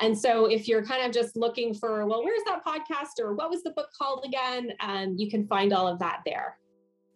And 0.00 0.18
so 0.18 0.46
if 0.46 0.66
you're 0.66 0.82
kind 0.82 1.04
of 1.04 1.12
just 1.12 1.36
looking 1.36 1.74
for, 1.74 2.06
well, 2.06 2.24
where's 2.24 2.42
that 2.46 2.64
podcast 2.64 3.20
or 3.20 3.34
what 3.34 3.50
was 3.50 3.62
the 3.64 3.72
book 3.72 3.90
called 3.98 4.24
again? 4.24 4.72
Um, 4.80 5.16
you 5.18 5.30
can 5.30 5.46
find 5.46 5.74
all 5.74 5.86
of 5.86 5.98
that 5.98 6.22
there. 6.24 6.56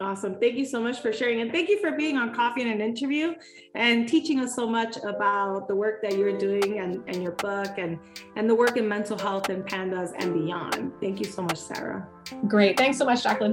Awesome. 0.00 0.36
Thank 0.40 0.54
you 0.54 0.64
so 0.64 0.80
much 0.80 1.00
for 1.00 1.12
sharing. 1.12 1.42
And 1.42 1.52
thank 1.52 1.68
you 1.68 1.78
for 1.78 1.92
being 1.92 2.16
on 2.16 2.34
Coffee 2.34 2.62
and 2.62 2.70
an 2.70 2.80
Interview 2.80 3.34
and 3.74 4.08
teaching 4.08 4.40
us 4.40 4.56
so 4.56 4.66
much 4.66 4.96
about 4.96 5.68
the 5.68 5.74
work 5.74 6.00
that 6.00 6.16
you're 6.16 6.38
doing 6.38 6.78
and, 6.78 7.02
and 7.06 7.22
your 7.22 7.32
book 7.32 7.76
and, 7.76 7.98
and 8.34 8.48
the 8.48 8.54
work 8.54 8.78
in 8.78 8.88
mental 8.88 9.18
health 9.18 9.50
and 9.50 9.62
pandas 9.62 10.12
and 10.18 10.32
beyond. 10.32 10.92
Thank 11.02 11.18
you 11.18 11.26
so 11.26 11.42
much, 11.42 11.58
Sarah. 11.58 12.08
Great. 12.48 12.78
Thanks 12.78 12.96
so 12.96 13.04
much, 13.04 13.22
Jacqueline. 13.22 13.52